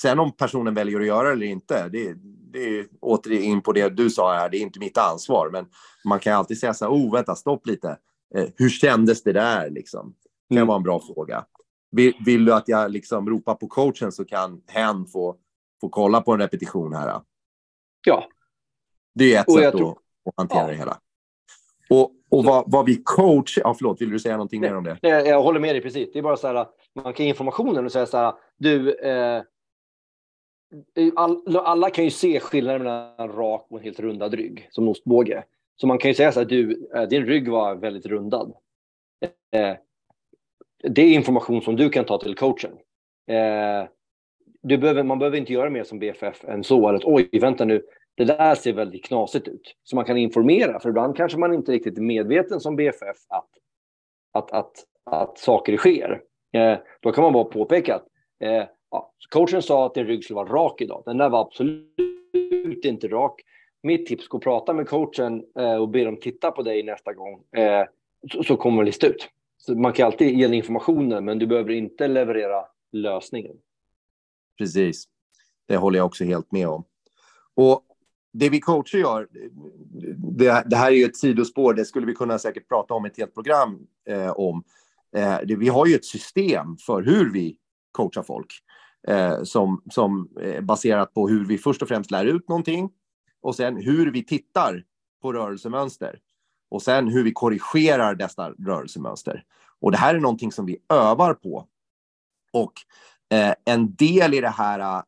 Sen 0.00 0.18
om 0.18 0.32
personen 0.32 0.74
väljer 0.74 1.00
att 1.00 1.06
göra 1.06 1.28
det 1.28 1.32
eller 1.32 1.46
inte, 1.46 1.88
det, 1.88 2.14
det 2.52 2.78
är 2.78 2.86
återigen 3.00 3.60
på 3.60 3.72
det 3.72 3.88
du 3.88 4.10
sa 4.10 4.34
här, 4.34 4.48
det 4.48 4.56
är 4.56 4.60
inte 4.60 4.78
mitt 4.78 4.98
ansvar. 4.98 5.50
Men 5.52 5.66
man 6.04 6.18
kan 6.18 6.34
alltid 6.34 6.58
säga 6.58 6.74
så 6.74 6.84
här, 6.84 6.92
oh 6.92 7.12
vänta, 7.12 7.34
stopp 7.34 7.66
lite. 7.66 7.98
Eh, 8.34 8.48
hur 8.56 8.68
kändes 8.68 9.22
det 9.22 9.32
där 9.32 9.70
liksom? 9.70 10.14
Det 10.48 10.54
kan 10.54 10.58
mm. 10.58 10.68
vara 10.68 10.76
en 10.76 10.82
bra 10.82 11.00
fråga. 11.00 11.44
Vill, 11.92 12.14
vill, 12.26 12.44
du 12.44 12.54
att 12.54 12.68
jag 12.68 12.90
liksom 12.90 13.30
ropar 13.30 13.54
på 13.54 13.68
coachen 13.68 14.12
så 14.12 14.24
kan 14.24 14.62
hen 14.66 15.06
få, 15.06 15.36
få 15.80 15.88
kolla 15.88 16.20
på 16.20 16.32
en 16.32 16.40
repetition 16.40 16.94
här? 16.94 17.20
Ja. 18.06 18.24
Det 19.14 19.34
är 19.34 19.40
ett 19.40 19.52
sätt 19.52 19.72
tror... 19.72 19.90
att, 19.90 19.98
att 20.28 20.34
hantera 20.36 20.60
ja. 20.60 20.66
det 20.66 20.74
hela. 20.74 21.00
Och, 21.90 22.12
och 22.30 22.44
vad, 22.44 22.64
vad 22.66 22.86
vi 22.86 23.02
coach... 23.04 23.58
Ja, 23.58 23.74
förlåt, 23.74 24.00
vill 24.00 24.10
du 24.10 24.18
säga 24.18 24.36
någonting 24.36 24.60
nej, 24.60 24.70
mer 24.70 24.76
om 24.76 24.84
det? 24.84 24.98
Nej, 25.02 25.26
jag 25.26 25.42
håller 25.42 25.60
med 25.60 25.74
dig 25.74 25.82
precis. 25.82 26.12
Det 26.12 26.18
är 26.18 26.22
bara 26.22 26.36
så 26.36 26.46
här, 26.46 26.66
man 26.94 27.12
kan 27.12 27.24
ge 27.24 27.28
informationen 27.28 27.84
och 27.84 27.92
säga 27.92 28.06
så 28.06 28.16
här, 28.16 28.34
du, 28.56 28.94
eh, 28.94 29.42
all, 31.16 31.56
alla 31.56 31.90
kan 31.90 32.04
ju 32.04 32.10
se 32.10 32.40
skillnaden 32.40 32.82
mellan 32.82 33.14
en 33.18 33.32
rak 33.32 33.66
och 33.70 33.78
en 33.78 33.84
helt 33.84 34.00
rundad 34.00 34.34
rygg, 34.34 34.68
som 34.70 34.88
ostbåge. 34.88 35.44
Så 35.76 35.86
man 35.86 35.98
kan 35.98 36.10
ju 36.10 36.14
säga 36.14 36.32
så 36.32 36.40
här, 36.40 36.46
du, 36.46 36.90
eh, 36.94 37.02
din 37.02 37.26
rygg 37.26 37.48
var 37.48 37.74
väldigt 37.74 38.06
rundad. 38.06 38.52
Eh, 39.52 39.76
det 40.82 41.02
är 41.02 41.14
information 41.14 41.62
som 41.62 41.76
du 41.76 41.90
kan 41.90 42.04
ta 42.04 42.18
till 42.18 42.34
coachen. 42.34 42.72
Du 44.62 44.78
behöver, 44.78 45.02
man 45.02 45.18
behöver 45.18 45.38
inte 45.38 45.52
göra 45.52 45.70
mer 45.70 45.84
som 45.84 45.98
BFF 45.98 46.44
än 46.44 46.64
så, 46.64 46.88
eller 46.88 46.98
att 46.98 47.04
oj, 47.04 47.28
vänta 47.40 47.64
nu, 47.64 47.82
det 48.14 48.24
där 48.24 48.54
ser 48.54 48.72
väldigt 48.72 49.04
knasigt 49.04 49.48
ut. 49.48 49.76
Så 49.82 49.96
man 49.96 50.04
kan 50.04 50.16
informera, 50.16 50.80
för 50.80 50.88
ibland 50.88 51.16
kanske 51.16 51.38
man 51.38 51.54
inte 51.54 51.72
riktigt 51.72 51.98
är 51.98 52.02
medveten 52.02 52.60
som 52.60 52.76
BFF 52.76 53.16
att, 53.28 53.48
att, 54.32 54.52
att, 54.52 54.72
att 55.04 55.38
saker 55.38 55.76
sker. 55.76 56.20
Eh, 56.52 56.78
då 57.00 57.12
kan 57.12 57.24
man 57.24 57.32
bara 57.32 57.44
påpeka 57.44 57.94
att 57.94 58.06
eh, 58.40 58.64
ja, 58.90 59.12
coachen 59.30 59.62
sa 59.62 59.86
att 59.86 59.94
din 59.94 60.06
rygg 60.06 60.24
skulle 60.24 60.36
vara 60.36 60.48
rak 60.48 60.80
idag. 60.80 61.02
Den 61.06 61.18
där 61.18 61.28
var 61.28 61.40
absolut 61.40 62.84
inte 62.84 63.08
rak. 63.08 63.40
Mitt 63.82 64.06
tips, 64.06 64.28
gå 64.28 64.36
och 64.36 64.42
prata 64.42 64.72
med 64.72 64.88
coachen 64.88 65.44
eh, 65.58 65.74
och 65.74 65.88
be 65.88 66.04
dem 66.04 66.16
titta 66.16 66.50
på 66.50 66.62
dig 66.62 66.82
nästa 66.82 67.12
gång, 67.12 67.42
eh, 67.56 67.84
så, 68.32 68.42
så, 68.42 68.56
kommer 68.56 68.82
det 68.82 68.86
lista 68.86 69.06
ut. 69.06 69.28
Så 69.58 69.74
man 69.74 69.92
kan 69.92 70.06
alltid 70.06 70.38
ge 70.38 70.54
informationen, 70.54 71.24
men 71.24 71.38
du 71.38 71.46
behöver 71.46 71.70
inte 71.70 72.08
leverera 72.08 72.64
lösningen. 72.92 73.56
Precis. 74.60 75.04
Det 75.68 75.76
håller 75.76 75.98
jag 75.98 76.06
också 76.06 76.24
helt 76.24 76.52
med 76.52 76.68
om. 76.68 76.84
Och 77.54 77.84
det 78.32 78.48
vi 78.48 78.60
coacher 78.60 78.98
gör, 78.98 79.28
det, 80.16 80.64
det, 80.66 80.76
här 80.76 80.86
är 80.86 80.96
ju 80.96 81.04
ett 81.04 81.16
sidospår, 81.16 81.74
det 81.74 81.84
skulle 81.84 82.06
vi 82.06 82.14
kunna 82.14 82.38
säkert 82.38 82.68
prata 82.68 82.94
om 82.94 83.04
ett 83.04 83.16
helt 83.16 83.34
program 83.34 83.78
eh, 84.08 84.30
om. 84.30 84.64
Eh, 85.16 85.38
det, 85.44 85.56
vi 85.56 85.68
har 85.68 85.86
ju 85.86 85.94
ett 85.94 86.04
system 86.04 86.76
för 86.76 87.02
hur 87.02 87.32
vi 87.32 87.56
coachar 87.92 88.22
folk 88.22 88.52
eh, 89.08 89.42
som, 89.42 89.82
som 89.90 90.28
är 90.40 90.60
baserat 90.60 91.14
på 91.14 91.28
hur 91.28 91.44
vi 91.44 91.58
först 91.58 91.82
och 91.82 91.88
främst 91.88 92.10
lär 92.10 92.24
ut 92.24 92.48
någonting 92.48 92.90
och 93.40 93.56
sen 93.56 93.76
hur 93.76 94.12
vi 94.12 94.24
tittar 94.24 94.84
på 95.22 95.32
rörelsemönster 95.32 96.18
och 96.70 96.82
sen 96.82 97.08
hur 97.08 97.24
vi 97.24 97.32
korrigerar 97.32 98.14
dessa 98.14 98.50
rörelsemönster. 98.50 99.44
Och 99.80 99.90
det 99.90 99.98
här 99.98 100.14
är 100.14 100.20
någonting 100.20 100.52
som 100.52 100.66
vi 100.66 100.78
övar 100.88 101.34
på. 101.34 101.68
Och 102.52 102.72
eh, 103.32 103.54
en 103.64 103.94
del 103.94 104.34
i 104.34 104.40
det 104.40 104.48
här 104.48 105.02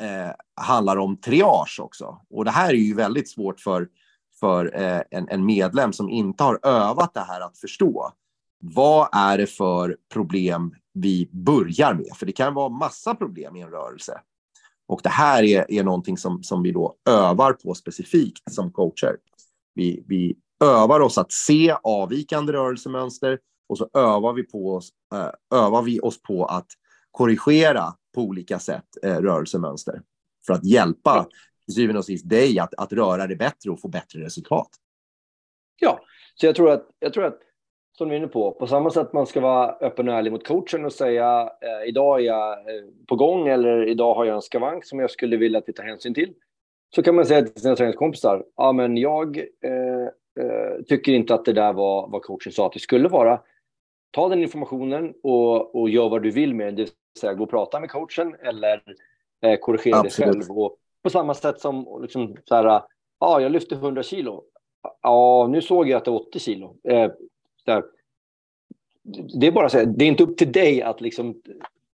eh, 0.00 0.30
handlar 0.60 0.96
om 0.96 1.16
triage 1.16 1.80
också. 1.80 2.20
Och 2.30 2.44
det 2.44 2.50
här 2.50 2.68
är 2.68 2.78
ju 2.78 2.94
väldigt 2.94 3.30
svårt 3.30 3.60
för, 3.60 3.88
för 4.40 4.80
eh, 4.80 5.02
en, 5.10 5.28
en, 5.28 5.46
medlem 5.46 5.92
som 5.92 6.10
inte 6.10 6.44
har 6.44 6.60
övat 6.62 7.14
det 7.14 7.20
här 7.20 7.40
att 7.40 7.58
förstå. 7.58 8.12
Vad 8.62 9.08
är 9.12 9.38
det 9.38 9.46
för 9.46 9.96
problem 10.12 10.74
vi 10.92 11.30
börjar 11.32 11.94
med? 11.94 12.16
För 12.16 12.26
det 12.26 12.32
kan 12.32 12.54
vara 12.54 12.68
massa 12.68 13.14
problem 13.14 13.56
i 13.56 13.60
en 13.60 13.70
rörelse. 13.70 14.20
Och 14.88 15.00
det 15.02 15.08
här 15.08 15.42
är, 15.42 15.70
är 15.70 15.84
någonting 15.84 16.18
som, 16.18 16.42
som 16.42 16.62
vi 16.62 16.72
då 16.72 16.94
övar 17.08 17.52
på 17.52 17.74
specifikt 17.74 18.52
som 18.52 18.72
coacher. 18.72 19.16
Vi, 19.74 20.04
vi 20.08 20.36
övar 20.64 21.00
oss 21.00 21.18
att 21.18 21.32
se 21.32 21.76
avvikande 21.82 22.52
rörelsemönster 22.52 23.38
och 23.68 23.78
så 23.78 23.88
övar 23.94 24.32
vi, 24.32 24.42
på 24.42 24.74
oss, 24.74 24.90
eh, 25.14 25.58
övar 25.58 25.82
vi 25.82 26.00
oss 26.00 26.22
på 26.22 26.44
att 26.44 26.66
korrigera 27.10 27.84
på 28.14 28.20
olika 28.20 28.58
sätt 28.58 28.84
eh, 29.02 29.16
rörelsemönster 29.16 30.02
för 30.46 30.52
att 30.52 30.64
hjälpa 30.64 31.26
till 31.64 31.74
syvende 31.74 31.98
och 31.98 32.04
sist 32.04 32.28
dig 32.28 32.58
att, 32.58 32.74
att 32.74 32.92
röra 32.92 33.26
dig 33.26 33.36
bättre 33.36 33.70
och 33.70 33.80
få 33.80 33.88
bättre 33.88 34.20
resultat. 34.20 34.68
Ja, 35.80 36.00
så 36.34 36.46
jag 36.46 36.54
tror 36.54 36.70
att, 36.70 36.88
jag 36.98 37.12
tror 37.12 37.24
att 37.24 37.38
som 37.98 38.08
du 38.08 38.14
är 38.14 38.18
inne 38.18 38.28
på, 38.28 38.52
på 38.52 38.66
samma 38.66 38.90
sätt 38.90 39.12
man 39.12 39.26
ska 39.26 39.40
vara 39.40 39.70
öppen 39.70 40.08
och 40.08 40.14
ärlig 40.14 40.32
mot 40.32 40.46
coachen 40.46 40.84
och 40.84 40.92
säga 40.92 41.42
eh, 41.42 41.88
idag 41.88 42.20
är 42.20 42.24
jag 42.24 42.52
eh, 42.52 42.84
på 43.08 43.16
gång 43.16 43.48
eller 43.48 43.88
idag 43.88 44.14
har 44.14 44.24
jag 44.24 44.34
en 44.34 44.42
skavank 44.42 44.84
som 44.84 44.98
jag 44.98 45.10
skulle 45.10 45.36
vilja 45.36 45.58
att 45.58 45.68
vi 45.68 45.72
tar 45.72 45.84
hänsyn 45.84 46.14
till. 46.14 46.34
Så 46.94 47.02
kan 47.02 47.14
man 47.14 47.26
säga 47.26 47.42
till 47.42 47.62
sina 47.62 47.76
träningskompisar, 47.76 48.44
ja 48.56 48.72
men 48.72 48.96
jag 48.96 49.38
eh, 49.38 50.44
eh, 50.44 50.82
tycker 50.88 51.12
inte 51.12 51.34
att 51.34 51.44
det 51.44 51.52
där 51.52 51.72
var 51.72 52.08
vad 52.08 52.22
coachen 52.22 52.52
sa 52.52 52.66
att 52.66 52.72
det 52.72 52.80
skulle 52.80 53.08
vara. 53.08 53.40
Ta 54.10 54.28
den 54.28 54.42
informationen 54.42 55.14
och, 55.22 55.74
och 55.74 55.90
gör 55.90 56.08
vad 56.08 56.22
du 56.22 56.30
vill 56.30 56.54
med 56.54 56.66
den, 56.66 56.74
det 56.74 56.82
vill 56.82 56.90
säga 57.18 57.34
gå 57.34 57.44
och 57.44 57.50
prata 57.50 57.80
med 57.80 57.90
coachen 57.90 58.36
eller 58.42 58.82
eh, 59.42 59.58
korrigera 59.58 59.98
Absolut. 59.98 60.32
dig 60.32 60.42
själv. 60.42 60.58
Och 60.58 60.76
på 61.02 61.10
samma 61.10 61.34
sätt 61.34 61.60
som 61.60 61.98
liksom, 62.02 62.36
så 62.44 62.54
här, 62.54 62.82
ja, 63.20 63.40
jag 63.40 63.52
lyfte 63.52 63.74
100 63.74 64.02
kilo. 64.02 64.44
Ja, 65.02 65.48
nu 65.50 65.62
såg 65.62 65.88
jag 65.88 65.96
att 65.98 66.04
det 66.04 66.10
var 66.10 66.28
80 66.28 66.38
kilo. 66.38 66.76
Eh, 66.84 67.10
det 69.40 69.46
är 69.46 69.52
bara 69.52 69.68
så 69.68 69.78
här, 69.78 69.86
det 69.86 70.04
är 70.04 70.08
inte 70.08 70.22
upp 70.22 70.36
till 70.36 70.52
dig 70.52 70.82
att 70.82 71.00
liksom 71.00 71.42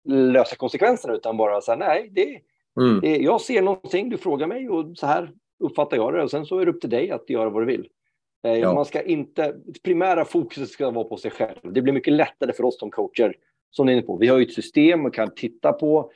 lösa 0.04 0.56
konsekvenserna 0.56 1.14
utan 1.14 1.38
bara 1.38 1.62
så 1.62 1.72
här, 1.72 1.78
nej, 1.78 2.10
det, 2.12 2.42
mm. 2.82 3.00
det, 3.02 3.18
jag 3.18 3.42
ser 3.42 3.62
någonting, 3.62 4.10
du 4.10 4.18
frågar 4.18 4.48
mig 4.48 4.70
och 4.70 4.98
så 4.98 5.08
här 5.08 5.32
uppfattar 5.60 5.98
jag 5.98 6.14
det 6.14 6.24
och 6.24 6.32
sen 6.32 6.46
så 6.46 6.60
är 6.60 6.66
det 6.66 6.72
upp 6.72 6.82
till 6.82 6.90
dig 6.90 7.12
att 7.12 7.30
göra 7.30 7.50
vad 7.50 7.62
du 7.62 7.66
vill. 7.66 7.90
Eh, 8.44 8.58
ja. 8.58 8.74
Man 8.74 8.86
ska 8.86 9.02
inte, 9.02 9.56
primära 9.84 10.26
fokuset 10.26 10.70
ska 10.70 10.92
vara 10.92 11.04
på 11.04 11.18
sig 11.18 11.32
själv. 11.32 11.74
Det 11.74 11.82
blir 11.82 11.94
mycket 11.94 12.14
lättare 12.14 12.54
för 12.54 12.64
oss 12.64 12.80
som 12.80 12.92
coacher, 12.92 13.36
som 13.72 13.86
ni 13.86 13.92
är 13.92 13.98
inne 13.98 14.06
på. 14.06 14.18
Vi 14.18 14.28
har 14.28 14.38
ju 14.38 14.46
ett 14.46 14.54
system 14.54 15.06
och 15.06 15.14
kan 15.14 15.36
titta 15.36 15.74
på 15.74 16.12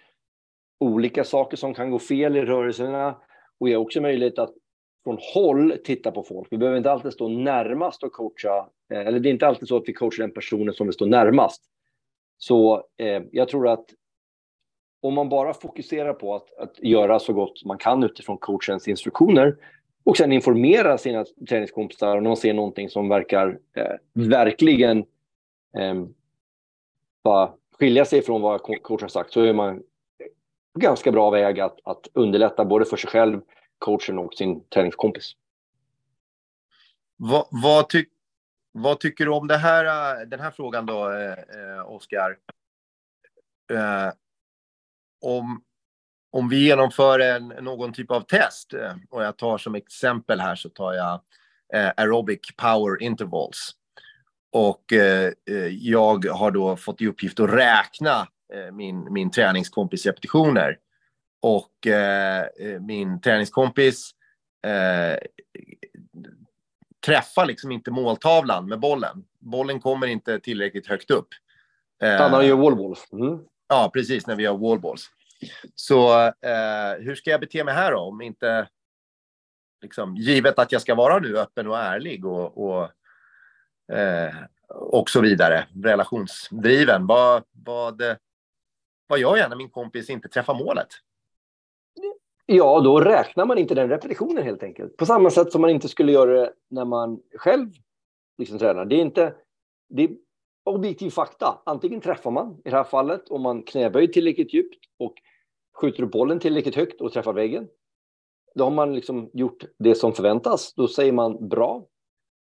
olika 0.80 1.24
saker 1.24 1.58
som 1.58 1.74
kan 1.74 1.92
gå 1.92 2.00
fel 2.00 2.38
i 2.38 2.42
rörelserna 2.42 3.18
och 3.60 3.68
vi 3.68 3.74
har 3.74 3.82
också 3.82 4.02
möjlighet 4.02 4.40
att 4.40 4.54
från 5.04 5.18
håll 5.34 5.78
titta 5.84 6.12
på 6.12 6.24
folk. 6.24 6.48
Vi 6.52 6.58
behöver 6.58 6.78
inte 6.78 6.92
alltid 6.92 7.14
stå 7.14 7.28
närmast 7.28 8.04
och 8.04 8.12
coacha, 8.12 8.70
eh, 8.92 9.00
eller 9.00 9.20
det 9.20 9.30
är 9.30 9.32
inte 9.32 9.48
alltid 9.48 9.68
så 9.68 9.78
att 9.78 9.84
vi 9.86 9.94
coachar 9.94 10.24
den 10.24 10.34
personen 10.34 10.74
som 10.74 10.88
vi 10.88 10.94
står 10.94 11.06
närmast. 11.06 11.64
Så 12.38 12.84
eh, 12.98 13.24
jag 13.32 13.48
tror 13.48 13.68
att 13.68 13.86
om 15.02 15.14
man 15.14 15.30
bara 15.30 15.54
fokuserar 15.54 16.14
på 16.14 16.36
att, 16.36 16.58
att 16.58 16.80
göra 16.80 17.20
så 17.20 17.34
gott 17.34 17.66
man 17.66 17.78
kan 17.78 18.04
utifrån 18.04 18.38
coachens 18.38 18.88
instruktioner 18.88 19.58
och 20.04 20.18
sen 20.18 20.32
informera 20.32 20.98
sina 20.98 21.26
träningskompisar 21.50 22.16
när 22.16 22.30
man 22.30 22.38
ser 22.38 22.54
någonting 22.54 22.90
som 22.90 23.10
verkar 23.10 23.60
eh, 23.76 23.96
verkligen 24.14 24.98
eh, 25.78 26.06
bara 27.26 27.54
skilja 27.80 28.06
sig 28.06 28.22
från 28.22 28.42
vad 28.42 28.62
coachen 28.62 29.02
har 29.02 29.08
sagt 29.08 29.34
så 29.34 29.42
är 29.42 29.54
man 29.54 29.82
på 30.74 30.80
ganska 30.80 31.12
bra 31.12 31.30
väg 31.30 31.60
att, 31.60 31.80
att 31.84 32.08
underlätta 32.14 32.66
både 32.66 32.86
för 32.86 32.98
sig 32.98 33.10
själv 33.10 33.42
coachen 33.78 34.20
och 34.20 34.34
sin 34.34 34.68
träningskompis. 34.70 35.32
Vad, 37.18 37.48
vad, 37.50 37.90
tyck, 37.90 38.10
vad 38.72 39.00
tycker 39.00 39.26
du 39.26 39.32
om 39.32 39.48
det 39.48 39.58
här, 39.58 40.26
den 40.26 40.40
här 40.40 40.52
frågan 40.52 40.86
då, 40.86 41.12
eh, 41.12 41.32
eh 41.32 41.92
Oskar? 41.92 42.38
Eh, 43.72 44.14
om, 45.22 45.64
om 46.32 46.50
vi 46.50 46.66
genomför 46.66 47.20
en, 47.20 47.48
någon 47.48 47.94
typ 47.94 48.12
av 48.12 48.22
test, 48.22 48.74
eh, 48.74 48.96
och 49.10 49.24
jag 49.24 49.38
tar 49.38 49.58
som 49.58 49.76
exempel 49.76 50.40
här 50.40 50.56
så 50.56 50.70
tar 50.70 50.94
jag 50.94 51.14
eh, 51.74 51.92
aerobic 51.98 52.40
power 52.58 53.04
intervals. 53.04 53.76
Och 54.56 54.94
eh, 54.94 55.32
eh, 55.50 55.68
jag 55.68 56.26
har 56.26 56.52
då 56.52 56.78
fått 56.78 57.02
i 57.02 57.08
uppgift 57.08 57.40
att 57.40 57.50
räkna 57.50 58.28
min, 58.74 59.14
min 59.14 59.32
träningskompis 59.32 60.06
repetitioner 60.06 60.78
och 61.42 61.88
eh, 61.88 62.42
eh, 62.60 62.82
min 62.82 63.22
träningskompis 63.22 64.12
eh, 64.68 65.18
träffar 67.06 67.46
liksom 67.46 67.72
inte 67.72 67.92
måltavlan 67.92 68.70
med 68.70 68.80
bollen. 68.80 69.24
Bollen 69.40 69.80
kommer 69.80 70.08
inte 70.08 70.40
tillräckligt 70.40 70.88
högt 70.88 71.12
upp. 71.12 71.28
Eh, 72.04 72.30
han 72.30 72.48
gör 72.48 72.56
wallballs. 72.56 73.08
Mm. 73.12 73.40
Ja, 73.68 73.92
precis, 73.94 74.28
när 74.28 74.36
vi 74.36 74.44
gör 74.44 74.58
wallballs. 74.58 75.10
Så 75.76 76.22
eh, 76.28 76.94
hur 77.00 77.16
ska 77.16 77.30
jag 77.30 77.40
bete 77.40 77.64
mig 77.64 77.74
här 77.74 77.92
då? 77.92 78.00
Om 78.00 78.22
inte, 78.22 78.68
liksom, 79.82 80.16
givet 80.16 80.60
att 80.60 80.72
jag 80.72 80.82
ska 80.82 80.96
vara 80.96 81.20
nu 81.20 81.38
öppen 81.38 81.68
och 81.68 81.78
ärlig 81.78 82.26
och, 82.26 82.68
och, 82.68 82.90
eh, 83.94 84.36
och 84.70 85.10
så 85.10 85.22
vidare, 85.22 85.68
relationsdriven. 85.84 87.08
Vad, 87.08 87.44
vad, 87.66 88.02
eh, 88.02 88.16
vad 89.08 89.20
gör 89.20 89.38
jag 89.38 89.50
när 89.50 89.58
min 89.58 89.70
kompis 89.70 90.10
inte 90.10 90.30
träffar 90.30 90.54
målet? 90.54 90.88
Ja, 92.46 92.80
då 92.80 93.00
räknar 93.00 93.46
man 93.46 93.58
inte 93.58 93.76
den 93.76 93.90
repetitionen 93.90 94.44
helt 94.44 94.64
enkelt. 94.64 94.98
På 94.98 95.06
samma 95.06 95.30
sätt 95.30 95.52
som 95.52 95.62
man 95.62 95.70
inte 95.70 95.88
skulle 95.88 96.12
göra 96.12 96.32
det 96.32 96.54
när 96.70 96.86
man 96.86 97.20
själv 97.36 97.70
liksom 98.38 98.60
tränar. 98.60 98.86
Det 98.86 98.96
är 98.96 99.02
inte 99.02 99.34
det 99.90 100.04
är 100.04 100.10
objektiv 100.64 101.10
fakta. 101.10 101.62
Antingen 101.66 102.02
träffar 102.02 102.32
man, 102.32 102.62
i 102.66 102.70
det 102.70 102.76
här 102.76 102.84
fallet, 102.84 103.30
om 103.30 103.42
man 103.42 103.64
knäböjer 103.64 104.08
tillräckligt 104.08 104.54
djupt 104.54 104.86
och 105.00 105.14
skjuter 105.82 106.04
upp 106.04 106.12
bollen 106.12 106.40
tillräckligt 106.40 106.76
högt 106.76 107.02
och 107.02 107.14
träffar 107.14 107.34
väggen. 107.34 107.68
Då 108.56 108.64
har 108.64 108.72
man 108.72 108.96
liksom 108.96 109.30
gjort 109.34 109.64
det 109.80 109.96
som 109.96 110.14
förväntas. 110.14 110.74
Då 110.74 110.88
säger 110.88 111.12
man 111.12 111.50
bra, 111.50 111.86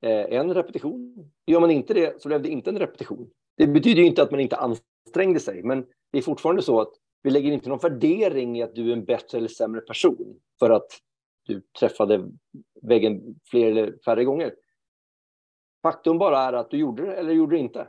Eh, 0.01 0.39
en 0.39 0.53
repetition. 0.53 1.31
Gör 1.47 1.59
man 1.59 1.71
inte 1.71 1.93
det 1.93 2.21
så 2.21 2.27
blev 2.27 2.41
det 2.41 2.49
inte 2.49 2.69
en 2.69 2.79
repetition. 2.79 3.29
Det 3.57 3.67
betyder 3.67 4.01
ju 4.01 4.07
inte 4.07 4.23
att 4.23 4.31
man 4.31 4.39
inte 4.39 4.57
ansträngde 4.57 5.39
sig, 5.39 5.63
men 5.63 5.85
det 6.12 6.17
är 6.17 6.21
fortfarande 6.21 6.62
så 6.62 6.81
att 6.81 6.91
vi 7.23 7.29
lägger 7.29 7.51
inte 7.51 7.69
någon 7.69 7.79
värdering 7.79 8.57
i 8.57 8.63
att 8.63 8.75
du 8.75 8.89
är 8.89 8.93
en 8.93 9.05
bättre 9.05 9.38
eller 9.38 9.47
sämre 9.47 9.81
person 9.81 10.39
för 10.59 10.69
att 10.69 10.88
du 11.45 11.62
träffade 11.79 12.29
väggen 12.81 13.35
fler 13.45 13.71
eller 13.71 13.97
färre 14.05 14.23
gånger. 14.23 14.53
Faktum 15.81 16.17
bara 16.17 16.39
är 16.39 16.53
att 16.53 16.71
du 16.71 16.77
gjorde 16.77 17.05
det 17.05 17.15
eller 17.15 17.33
gjorde 17.33 17.55
det 17.55 17.59
inte. 17.59 17.88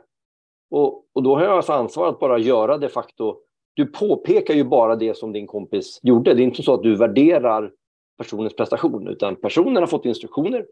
Och, 0.69 1.05
och 1.13 1.23
då 1.23 1.35
har 1.35 1.43
jag 1.43 1.51
alltså 1.51 1.73
ansvar 1.73 2.07
att 2.07 2.19
bara 2.19 2.37
göra 2.39 2.77
de 2.77 2.89
facto. 2.89 3.37
Du 3.73 3.85
påpekar 3.85 4.53
ju 4.53 4.63
bara 4.63 4.95
det 4.95 5.17
som 5.17 5.31
din 5.31 5.47
kompis 5.47 5.99
gjorde. 6.03 6.33
Det 6.33 6.41
är 6.41 6.43
inte 6.43 6.63
så 6.63 6.73
att 6.73 6.83
du 6.83 6.95
värderar 6.95 7.73
personens 8.17 8.55
prestation, 8.55 9.07
utan 9.07 9.35
personen 9.35 9.75
har 9.75 9.87
fått 9.87 10.05
instruktioner 10.05 10.65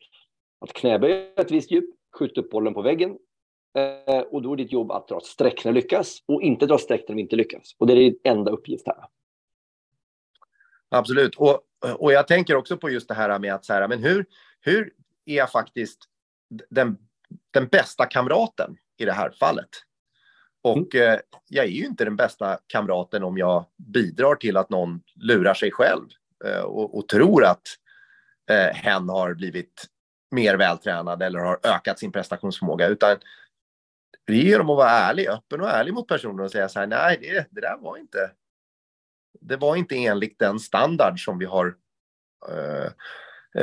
att 0.60 0.74
knäböja 0.74 1.34
ett 1.36 1.52
visst 1.52 1.72
djup, 1.72 1.86
skjuta 2.20 2.42
upp 2.42 2.50
bollen 2.50 2.74
på 2.74 2.82
väggen, 2.82 3.18
Eh, 3.76 4.20
och 4.20 4.42
då 4.42 4.54
är 4.54 4.58
ditt 4.58 4.72
jobb 4.72 4.92
att 4.92 5.08
dra 5.08 5.20
streck 5.20 5.66
när 5.66 5.72
du 5.72 5.82
lyckas 5.82 6.24
och 6.26 6.42
inte 6.42 6.66
dra 6.66 6.78
streck 6.78 7.06
när 7.08 7.16
du 7.16 7.22
inte 7.22 7.36
lyckas. 7.36 7.76
Och 7.78 7.88
det 7.88 7.94
är 7.94 7.96
din 7.96 8.20
enda 8.24 8.52
uppgift 8.52 8.88
här. 8.88 9.06
Absolut. 10.90 11.36
Och, 11.36 11.62
och 11.98 12.14
jag 12.14 12.28
tänker 12.28 12.56
också 12.56 12.78
på 12.78 12.90
just 12.90 13.08
det 13.08 13.14
här 13.14 13.40
med 13.40 13.54
att 13.54 13.66
så 13.66 13.74
här, 13.74 13.88
men 13.88 14.04
hur, 14.04 14.26
hur 14.62 14.94
är 15.26 15.36
jag 15.36 15.52
faktiskt 15.52 16.00
den, 16.70 16.98
den 17.52 17.68
bästa 17.68 18.06
kamraten 18.06 18.78
i 18.98 19.06
det 19.06 19.12
här 19.12 19.32
fallet? 19.40 19.70
Och 20.62 20.96
mm. 20.96 21.14
eh, 21.14 21.20
jag 21.50 21.66
är 21.66 21.70
ju 21.70 21.86
inte 21.86 22.06
den 22.06 22.16
bästa 22.16 22.60
kamraten 22.68 23.24
om 23.24 23.38
jag 23.38 23.66
bidrar 23.78 24.36
till 24.36 24.58
att 24.58 24.70
någon 24.70 25.02
lurar 25.16 25.54
sig 25.54 25.72
själv 25.72 26.06
eh, 26.46 26.62
och, 26.62 26.98
och, 26.98 27.08
tror 27.08 27.46
att 27.46 27.62
eh, 28.50 28.76
hen 28.76 29.10
har 29.10 29.34
blivit 29.34 29.86
mer 30.32 30.56
vältränad 30.56 31.24
eller 31.24 31.40
har 31.40 31.60
ökat 31.64 32.00
sin 32.00 32.12
prestationsförmåga. 32.12 32.88
Utan 32.88 33.18
det 34.28 34.34
är 34.34 34.38
genom 34.38 34.70
att 34.70 34.78
vara 34.78 34.90
ärlig, 34.90 35.28
öppen 35.28 35.62
och 35.62 35.70
ärlig 35.70 35.94
mot 35.94 36.08
personen 36.08 36.40
och 36.40 36.52
säga 36.52 36.70
så 36.70 36.80
här, 36.80 36.88
nej, 36.88 37.18
det, 37.22 37.48
det 37.50 37.62
där 37.62 37.78
var 37.78 37.98
inte, 37.98 38.32
det 39.42 39.58
var 39.58 39.76
inte 39.76 39.96
enligt 39.96 40.40
den 40.40 40.60
standard 40.60 41.24
som 41.24 41.40
vi 41.40 41.46
har, 41.46 41.76
eh, 42.50 42.92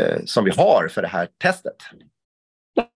eh, 0.01 0.25
som 0.25 0.45
vi 0.45 0.51
har 0.51 0.89
för 0.91 1.03
det 1.03 1.09
här 1.09 1.29
testet. 1.39 1.77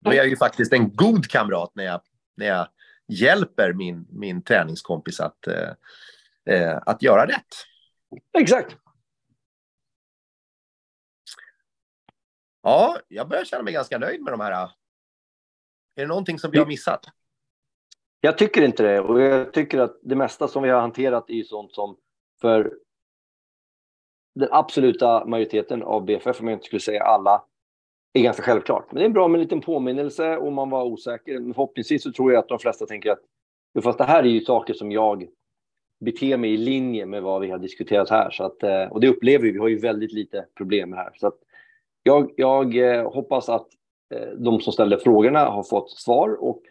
Då 0.00 0.10
är 0.10 0.16
jag 0.16 0.28
ju 0.28 0.36
faktiskt 0.36 0.72
en 0.72 0.96
god 0.96 1.26
kamrat 1.26 1.72
när 1.74 1.84
jag, 1.84 2.00
när 2.36 2.46
jag 2.46 2.68
hjälper 3.08 3.72
min, 3.72 4.06
min 4.10 4.42
träningskompis 4.42 5.20
att, 5.20 5.46
eh, 5.46 5.70
eh 6.54 6.78
att 6.86 7.02
göra 7.02 7.26
rätt. 7.26 7.54
Exakt. 8.38 8.76
Ja, 12.62 12.98
jag 13.08 13.28
börjar 13.28 13.44
känna 13.44 13.62
mig 13.62 13.72
ganska 13.72 13.98
nöjd 13.98 14.22
med 14.22 14.32
de 14.32 14.40
här. 14.40 14.70
Är 15.96 16.02
det 16.02 16.06
någonting 16.06 16.38
som 16.38 16.50
vi 16.50 16.58
har 16.58 16.66
missat? 16.66 17.04
Jag 18.20 18.38
tycker 18.38 18.62
inte 18.62 18.82
det 18.82 19.00
och 19.00 19.20
jag 19.20 19.52
tycker 19.52 19.78
att 19.78 19.98
det 20.02 20.16
mesta 20.16 20.48
som 20.48 20.62
vi 20.62 20.68
har 20.68 20.80
hanterat 20.80 21.30
är 21.30 21.42
sånt 21.42 21.74
som 21.74 21.96
för 22.40 22.72
den 24.34 24.48
absoluta 24.52 25.24
majoriteten 25.24 25.82
av 25.82 26.04
BFF, 26.04 26.40
om 26.40 26.48
jag 26.48 26.56
inte 26.56 26.66
skulle 26.66 26.80
säga 26.80 27.02
alla, 27.02 27.44
är 28.12 28.22
ganska 28.22 28.42
självklart. 28.42 28.92
Men 28.92 29.00
det 29.00 29.06
är 29.06 29.10
bra 29.10 29.28
med 29.28 29.38
en 29.38 29.42
liten 29.42 29.60
påminnelse 29.60 30.36
om 30.36 30.54
man 30.54 30.70
var 30.70 30.84
osäker. 30.84 31.38
Men 31.38 31.54
förhoppningsvis 31.54 32.02
så 32.02 32.12
tror 32.12 32.32
jag 32.32 32.40
att 32.40 32.48
de 32.48 32.58
flesta 32.58 32.86
tänker 32.86 33.10
att 33.10 33.20
fast 33.84 33.98
det 33.98 34.04
här 34.04 34.22
är 34.22 34.28
ju 34.28 34.40
saker 34.40 34.74
som 34.74 34.92
jag 34.92 35.28
beter 36.00 36.36
mig 36.36 36.54
i 36.54 36.56
linje 36.56 37.06
med 37.06 37.22
vad 37.22 37.40
vi 37.40 37.50
har 37.50 37.58
diskuterat 37.58 38.10
här. 38.10 38.30
Så 38.30 38.44
att, 38.44 38.62
eh, 38.62 38.84
och 38.84 39.00
det 39.00 39.08
upplever 39.08 39.44
vi, 39.44 39.50
vi 39.50 39.58
har 39.58 39.68
ju 39.68 39.78
väldigt 39.78 40.12
lite 40.12 40.46
problem 40.56 40.92
här. 40.92 41.12
Så 41.16 41.26
att 41.26 41.38
jag, 42.02 42.30
jag 42.36 42.76
eh, 42.76 43.12
hoppas 43.12 43.48
att 43.48 43.66
eh, 44.14 44.28
de 44.28 44.60
som 44.60 44.72
ställde 44.72 44.98
frågorna 44.98 45.44
har 45.44 45.62
fått 45.62 45.90
svar 45.90 46.42
och 46.44 46.62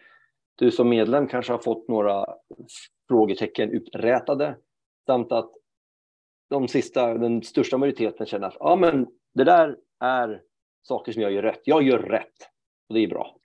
du 0.55 0.71
som 0.71 0.89
medlem 0.89 1.27
kanske 1.27 1.53
har 1.53 1.59
fått 1.59 1.87
några 1.87 2.25
frågetecken 3.07 3.69
uträtade 3.69 4.57
samt 5.05 5.31
att 5.31 5.51
de 6.49 6.67
sista, 6.67 7.13
den 7.13 7.43
största 7.43 7.77
majoriteten 7.77 8.25
känner 8.25 8.47
att 8.47 8.57
ja, 8.59 8.75
men 8.75 9.07
det 9.33 9.43
där 9.43 9.77
är 9.99 10.41
saker 10.83 11.11
som 11.11 11.21
jag 11.21 11.31
gör 11.31 11.41
rätt. 11.41 11.61
Jag 11.63 11.83
gör 11.83 11.99
rätt 11.99 12.49
och 12.89 12.95
det 12.95 13.03
är 13.03 13.07
bra. 13.07 13.35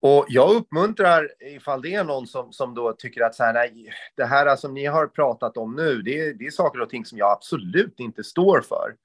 Och 0.00 0.26
jag 0.28 0.54
uppmuntrar, 0.56 1.28
ifall 1.40 1.82
det 1.82 1.94
är 1.94 2.04
någon 2.04 2.26
som, 2.26 2.52
som 2.52 2.74
då 2.74 2.92
tycker 2.92 3.22
att 3.22 3.34
så 3.34 3.44
här, 3.44 3.52
nej, 3.52 3.92
det 4.16 4.24
här 4.24 4.56
som 4.56 4.74
ni 4.74 4.86
har 4.86 5.06
pratat 5.06 5.56
om 5.56 5.76
nu, 5.76 6.02
det, 6.02 6.32
det 6.32 6.46
är 6.46 6.50
saker 6.50 6.80
och 6.80 6.90
ting 6.90 7.04
som 7.04 7.18
jag 7.18 7.32
absolut 7.32 8.00
inte 8.00 8.24
står 8.24 8.60
för. 8.60 8.96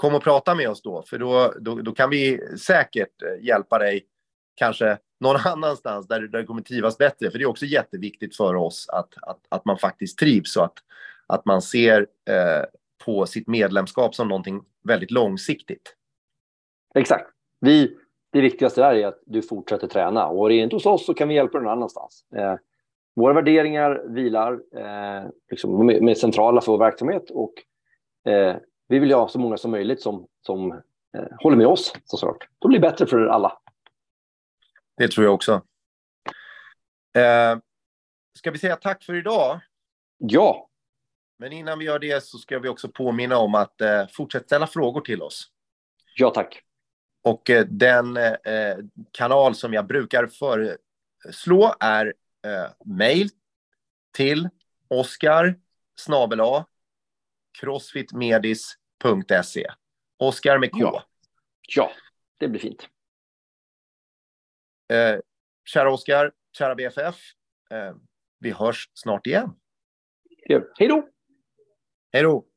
Kom 0.00 0.14
och 0.14 0.22
prata 0.22 0.54
med 0.54 0.70
oss 0.70 0.82
då, 0.82 1.02
för 1.02 1.18
då, 1.18 1.54
då, 1.60 1.74
då 1.74 1.92
kan 1.92 2.10
vi 2.10 2.40
säkert 2.58 3.22
eh, 3.22 3.46
hjälpa 3.46 3.78
dig, 3.78 4.06
kanske 4.54 4.98
någon 5.20 5.36
annanstans 5.44 6.08
där, 6.08 6.20
där 6.20 6.38
du 6.38 6.46
kommer 6.46 6.62
trivas 6.62 6.98
bättre. 6.98 7.30
För 7.30 7.38
det 7.38 7.44
är 7.44 7.48
också 7.48 7.66
jätteviktigt 7.66 8.36
för 8.36 8.54
oss 8.54 8.88
att, 8.88 9.14
att, 9.22 9.40
att 9.48 9.64
man 9.64 9.78
faktiskt 9.78 10.18
trivs 10.18 10.56
och 10.56 10.64
att, 10.64 10.74
att 11.26 11.44
man 11.44 11.62
ser 11.62 12.00
eh, 12.00 12.64
på 13.04 13.26
sitt 13.26 13.46
medlemskap 13.46 14.14
som 14.14 14.28
någonting 14.28 14.62
väldigt 14.84 15.10
långsiktigt. 15.10 15.96
Exakt. 16.94 17.30
Vi, 17.60 17.96
det 18.32 18.40
viktigaste 18.40 18.84
är 18.84 19.06
att 19.06 19.22
du 19.26 19.42
fortsätter 19.42 19.86
träna. 19.86 20.26
Och 20.26 20.46
är 20.46 20.48
det 20.48 20.56
inte 20.56 20.76
hos 20.76 20.86
oss 20.86 21.06
så 21.06 21.14
kan 21.14 21.28
vi 21.28 21.34
hjälpa 21.34 21.58
dig 21.58 21.64
någon 21.64 21.72
annanstans. 21.72 22.24
Eh, 22.36 22.54
våra 23.16 23.32
värderingar 23.32 24.04
vilar 24.08 24.52
eh, 24.52 25.30
liksom 25.50 25.86
med, 25.86 26.02
med, 26.02 26.18
centrala 26.18 26.60
för 26.60 26.72
vår 26.72 26.78
verksamhet 26.78 27.30
och 27.30 27.52
eh, 28.32 28.56
vi 28.90 28.98
vill 28.98 29.12
ha 29.12 29.28
så 29.28 29.38
många 29.38 29.56
som 29.56 29.70
möjligt 29.70 30.02
som, 30.02 30.26
som 30.46 30.72
eh, 30.72 31.24
håller 31.42 31.56
med 31.56 31.66
oss 31.66 31.92
såklart. 32.04 32.48
Då 32.58 32.68
blir 32.68 32.78
det 32.78 32.90
bättre 32.90 33.06
för 33.06 33.26
alla. 33.26 33.58
Det 34.96 35.08
tror 35.08 35.24
jag 35.24 35.34
också. 35.34 35.52
Eh, 37.16 37.58
ska 38.38 38.50
vi 38.50 38.58
säga 38.58 38.76
tack 38.76 39.04
för 39.04 39.14
idag? 39.14 39.60
Ja. 40.18 40.68
Men 41.38 41.52
innan 41.52 41.78
vi 41.78 41.84
gör 41.84 41.98
det 41.98 42.24
så 42.24 42.38
ska 42.38 42.58
vi 42.58 42.68
också 42.68 42.88
påminna 42.88 43.38
om 43.38 43.54
att 43.54 43.80
eh, 43.80 44.06
fortsätta 44.12 44.44
ställa 44.44 44.66
frågor 44.66 45.00
till 45.00 45.22
oss. 45.22 45.50
Ja, 46.16 46.30
tack. 46.30 46.62
Och 47.22 47.50
eh, 47.50 47.66
den 47.66 48.16
eh, 48.16 48.76
kanal 49.10 49.54
som 49.54 49.72
jag 49.72 49.86
brukar 49.86 50.26
föreslå 50.26 51.74
är 51.80 52.14
eh, 52.46 52.70
mail 52.84 53.28
till 54.12 54.48
Oskar 54.88 55.58
snabel 55.96 56.40
crossfitmedis.se. 59.00 59.66
Oskar 60.18 60.58
med 60.58 60.70
K. 60.72 60.78
Ja. 60.78 61.04
ja, 61.76 61.92
det 62.38 62.48
blir 62.48 62.60
fint. 62.60 62.88
Eh, 64.92 65.18
kära 65.64 65.92
Oskar, 65.92 66.32
kära 66.58 66.74
BFF, 66.74 67.20
eh, 67.70 67.94
vi 68.38 68.50
hörs 68.50 68.90
snart 68.94 69.26
igen. 69.26 69.56
Hej 70.78 70.88
då! 70.88 71.08
Hej 72.12 72.22
då! 72.22 72.49